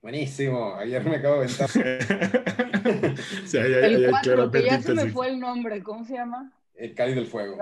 [0.00, 1.70] Buenísimo, ayer me acabo de aventar.
[3.52, 6.52] el 4, que ya se me fue el nombre, ¿cómo se llama?
[6.74, 7.56] El Cáliz del Fuego.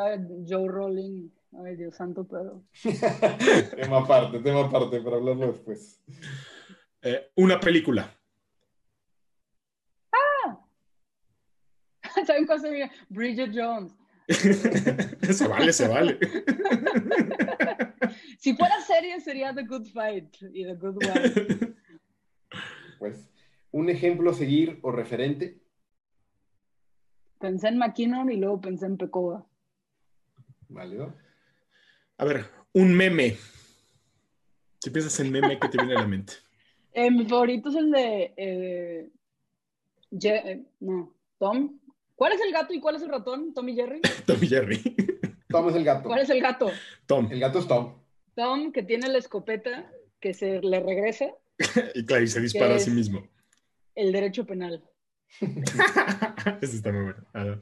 [0.47, 1.31] Joe Rowling.
[1.65, 2.63] Ay, Dios santo, pero.
[3.77, 6.03] tema aparte, tema aparte, para hablarlo después.
[7.01, 8.13] Eh, una película.
[10.13, 10.59] ¡Ah!
[12.27, 13.95] ¿Saben cuál se Bridget Jones.
[14.29, 16.19] se vale, se vale.
[18.39, 21.75] si fuera serie sería The Good Fight y The Good Wife.
[22.99, 23.31] Pues,
[23.71, 25.61] un ejemplo a seguir o referente.
[27.39, 29.45] Pensé en McKinnon y luego pensé en Pecoda.
[30.69, 31.15] ¿Válido?
[32.17, 33.37] A ver, un meme.
[34.81, 36.35] Si piensas en meme, ¿qué te viene a la mente?
[36.93, 38.35] Eh, mi favorito es el de.
[38.37, 39.11] Eh,
[40.23, 41.79] eh, no, Tom.
[42.15, 43.53] ¿Cuál es el gato y cuál es el ratón?
[43.53, 44.01] ¿Tom y Jerry?
[44.27, 44.97] Tom y Jerry.
[45.49, 46.09] Tom es el gato.
[46.09, 46.71] ¿Cuál es el gato?
[47.07, 47.29] Tom.
[47.31, 47.95] El gato es Tom.
[48.35, 49.91] Tom, que tiene la escopeta,
[50.21, 51.27] que se le regresa.
[51.95, 53.29] y claro, y se dispara a sí mismo.
[53.95, 54.83] El derecho penal.
[56.61, 57.61] Ese está muy bueno.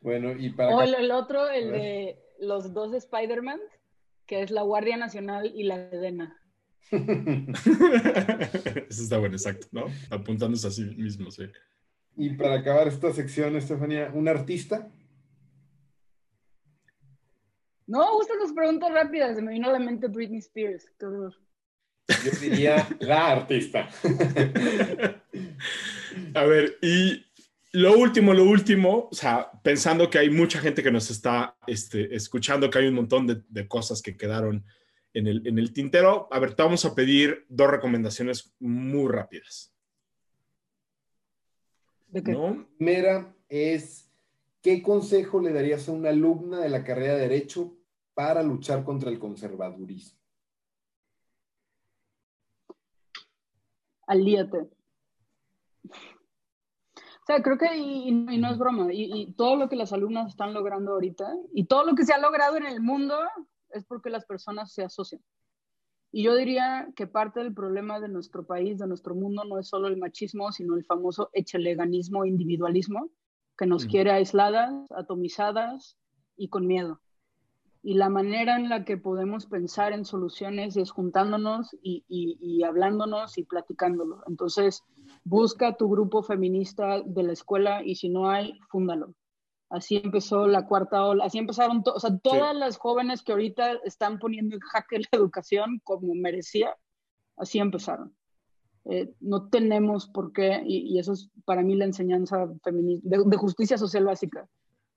[0.00, 0.76] Bueno, y para.
[0.76, 3.60] O el, otro, el de los dos Spider-Man,
[4.26, 6.40] que es la Guardia Nacional y la Edena.
[6.90, 7.02] Eso
[9.02, 9.86] está bueno, exacto, ¿no?
[10.10, 11.44] Apuntándose a sí mismo, sí.
[12.16, 14.88] Y para acabar esta sección, Estefanía, ¿un artista?
[17.86, 19.36] No, me gustan las preguntas rápidas.
[19.36, 20.86] Se me vino a la mente Britney Spears.
[21.00, 23.88] Yo diría la artista.
[26.34, 27.24] a ver, y
[27.72, 32.14] lo último, lo último, o sea, pensando que hay mucha gente que nos está este,
[32.14, 34.64] escuchando, que hay un montón de, cosas que quedaron
[35.12, 39.73] en el, en el, tintero, a ver, te vamos a pedir dos recomendaciones muy rápidas.
[42.14, 42.30] ¿De qué?
[42.30, 42.64] ¿No?
[42.76, 44.08] Primera es,
[44.62, 47.76] ¿qué consejo le darías a una alumna de la carrera de Derecho
[48.14, 50.16] para luchar contra el conservadurismo?
[54.06, 54.58] Alíate.
[55.88, 60.54] O sea, creo que, y, no es broma, y, todo lo que las alumnas están
[60.54, 63.18] logrando ahorita, y todo lo que se ha logrado en el mundo,
[63.70, 65.20] es porque las personas se asocian.
[66.16, 69.66] Y yo diría que parte del problema de nuestro país, de nuestro mundo, no es
[69.66, 73.10] solo el machismo, sino el famoso echeleganismo, individualismo,
[73.58, 75.96] que nos quiere aisladas, atomizadas
[76.36, 77.00] y con miedo.
[77.82, 83.36] Y la manera en la que podemos pensar en soluciones es juntándonos y, y hablándonos
[83.36, 84.22] y platicándolo.
[84.28, 84.84] Entonces,
[85.24, 89.16] busca tu grupo feminista de la escuela y si no hay, fúndalo.
[89.74, 94.20] Así empezó la cuarta ola, así empezaron, o sea, todas las jóvenes que ahorita están
[94.20, 96.76] poniendo en jaque la educación como merecía,
[97.36, 98.16] así empezaron.
[98.84, 103.36] Eh, no tenemos por qué, y, eso es para mí la enseñanza feminista, de, de,
[103.36, 104.48] justicia social básica.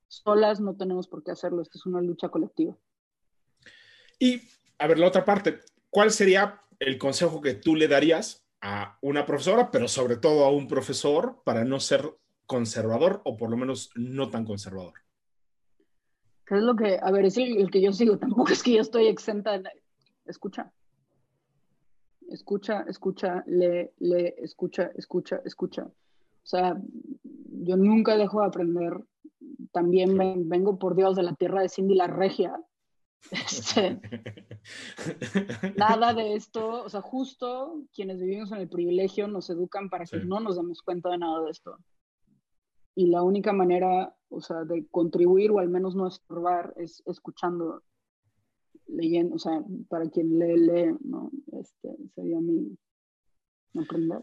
[0.06, 2.78] Solas no tenemos por qué hacerlo, esto es una lucha colectiva.
[4.20, 4.42] Y,
[4.78, 5.58] a ver, la otra parte,
[5.90, 10.50] ¿cuál sería el consejo que tú le darías a una profesora, pero sobre todo a
[10.50, 12.14] un profesor para no ser
[12.48, 14.94] conservador o por lo menos no tan conservador.
[16.46, 18.80] ¿Qué es lo que, a ver, es el, que yo sigo, tampoco es que yo
[18.80, 19.70] estoy exenta de...
[20.24, 20.72] Escucha.
[22.28, 25.84] Escucha, escucha, lee, lee, escucha, escucha, escucha.
[25.84, 26.80] O sea,
[27.22, 29.04] yo nunca dejo de aprender.
[29.70, 30.16] También
[30.48, 32.58] vengo, por Dios, de la tierra de Cindy la Regia,
[33.30, 34.00] este,
[35.76, 40.18] nada de esto, o sea, justo quienes vivimos en el privilegio nos educan para que
[40.18, 41.78] no nos demos cuenta de nada de esto.
[42.98, 47.84] Y la única manera, o sea, de contribuir o al menos no estorbar es escuchando,
[48.88, 51.30] leyendo, o sea, para quien lee, lee, ¿no?
[51.52, 52.76] Este sería mi
[53.80, 54.18] aprender.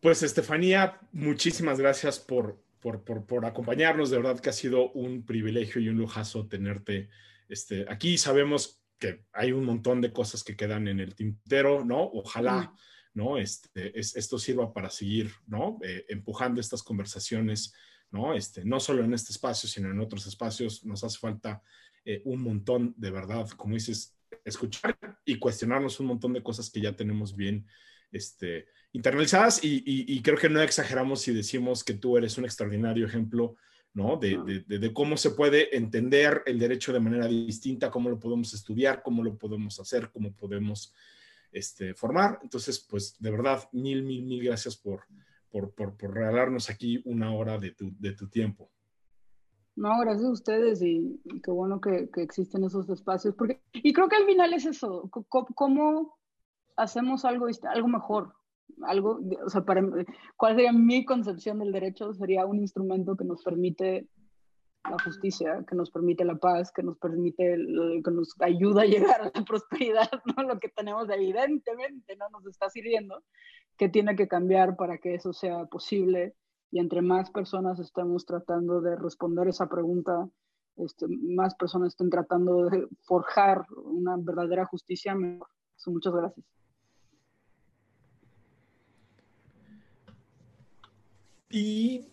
[0.00, 4.10] Pues Estefanía, muchísimas gracias por, por, acompañarnos.
[4.10, 7.08] De verdad que ha sido un privilegio y un lujazo tenerte
[7.48, 8.18] este, aquí.
[8.18, 12.02] Sabemos que hay un montón de cosas que quedan en el tintero, ¿no?
[12.02, 12.74] Ojalá,
[13.18, 13.36] ¿no?
[13.36, 15.80] Este, esto sirva para seguir, ¿no?
[15.82, 17.74] Eh, empujando estas conversaciones,
[18.12, 18.32] ¿no?
[18.32, 20.84] Este, no solo en este espacio, sino en otros espacios.
[20.84, 21.60] Nos hace falta
[22.04, 26.80] eh, un montón, de verdad, como dices, escuchar y cuestionarnos un montón de cosas que
[26.80, 27.66] ya tenemos bien,
[28.12, 33.56] este, internalizadas y, creo que no exageramos si decimos que tú eres un extraordinario ejemplo,
[33.94, 34.16] ¿no?
[34.16, 39.02] De, de, cómo se puede entender el derecho de manera distinta, cómo lo podemos estudiar,
[39.02, 40.94] cómo lo podemos hacer, cómo podemos
[41.52, 42.38] este, formar.
[42.42, 45.02] Entonces, pues de verdad, mil, mil, mil gracias por,
[45.50, 48.70] por, por, por regalarnos aquí una hora de tu, de tu tiempo.
[49.76, 53.36] No, gracias a ustedes y, qué bueno que, que, existen esos espacios.
[53.36, 55.08] Porque, y creo que al final es eso,
[55.54, 56.18] cómo
[56.76, 58.34] hacemos algo, algo mejor,
[58.82, 59.82] algo, o sea, para,
[60.36, 62.12] ¿cuál sería mi concepción del derecho?
[62.14, 64.08] Sería un instrumento que nos permite
[64.90, 67.56] la justicia, que nos permite la paz, que nos permite,
[68.04, 70.42] que nos ayuda a llegar a la prosperidad, ¿no?
[70.42, 73.22] Lo que tenemos evidentemente no nos está sirviendo,
[73.76, 76.34] que tiene que cambiar para que eso sea posible
[76.70, 80.28] y entre más personas estemos tratando de responder esa pregunta,
[80.76, 85.48] este, más personas estén tratando de forjar una verdadera justicia, mejor.
[85.86, 86.46] muchas gracias.
[91.50, 92.06] Y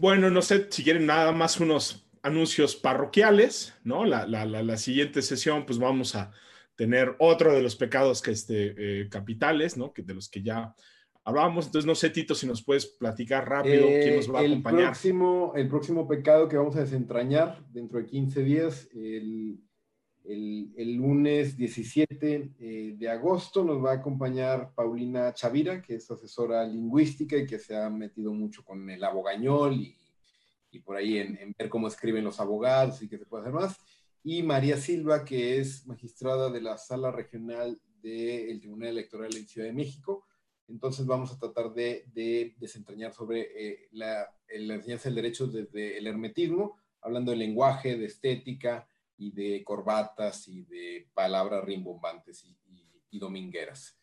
[0.00, 4.04] bueno, no sé si quieren nada más unos anuncios parroquiales, ¿no?
[4.04, 6.30] La, la, la, siguiente sesión, pues vamos a
[6.76, 9.92] tener otro de los pecados que este, eh, capitales, ¿no?
[9.92, 10.74] Que de los que ya
[11.24, 11.66] hablábamos.
[11.66, 14.92] Entonces, no sé, Tito, si nos puedes platicar rápido quién nos va a acompañar.
[14.92, 19.60] Próximo, el próximo pecado que vamos a desentrañar dentro de 15 días, el
[20.28, 26.66] el, lunes 17 eh, de agosto nos va a acompañar Paulina Chavira, que es asesora
[26.66, 29.96] lingüística y que se ha metido mucho con el abogañol y,
[30.70, 33.76] y por ahí en, ver cómo escriben los abogados y qué se puede hacer más.
[34.22, 39.68] Y María Silva, que es magistrada de la Sala Regional del Tribunal Electoral en Ciudad
[39.68, 40.26] de México.
[40.68, 46.06] Entonces vamos a tratar de, desentrañar sobre eh, la, la enseñanza del derecho desde el
[46.06, 48.86] hermetismo, hablando de lenguaje, de estética,
[49.18, 52.44] y de corbatas y de palabras rimbombantes
[53.10, 53.98] y, domingueras.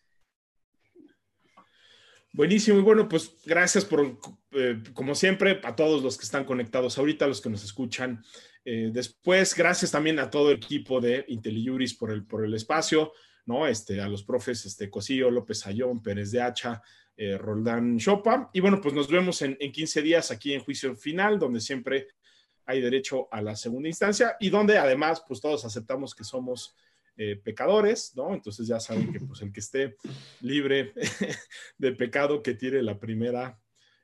[2.34, 4.20] Buenísimo y bueno, pues gracias por,
[4.52, 8.22] eh, como siempre, a todos los que están conectados ahorita, los que nos escuchan
[8.66, 9.56] eh, después.
[9.56, 13.14] Gracias también a todo el equipo de IntelliJuris por el, por el espacio,
[13.46, 13.68] ¿no?
[13.68, 16.82] Este, a los profes este, Cosillo, López Ayón, Pérez de Hacha,
[17.16, 18.50] eh, Roldán Chopa.
[18.52, 22.08] Y bueno, pues nos vemos en, en 15 días aquí en Juicio Final, donde siempre
[22.66, 26.76] hay derecho a la segunda instancia y donde además pues todos aceptamos que somos
[27.18, 28.34] eh, pecadores, ¿no?
[28.34, 29.96] Entonces ya saben que pues el que esté
[30.42, 30.94] libre
[31.78, 33.58] de pecado que tire la primera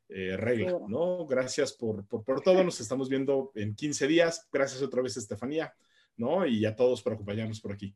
[0.07, 1.26] eh, regla, ¿no?
[1.26, 5.74] Gracias por, por, todo, nos estamos viendo en 15 días, gracias otra vez Estefanía,
[6.16, 6.45] ¿no?
[6.45, 7.95] Y a todos por acompañarnos por aquí.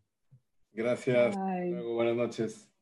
[0.74, 2.75] Gracias, buenas noches.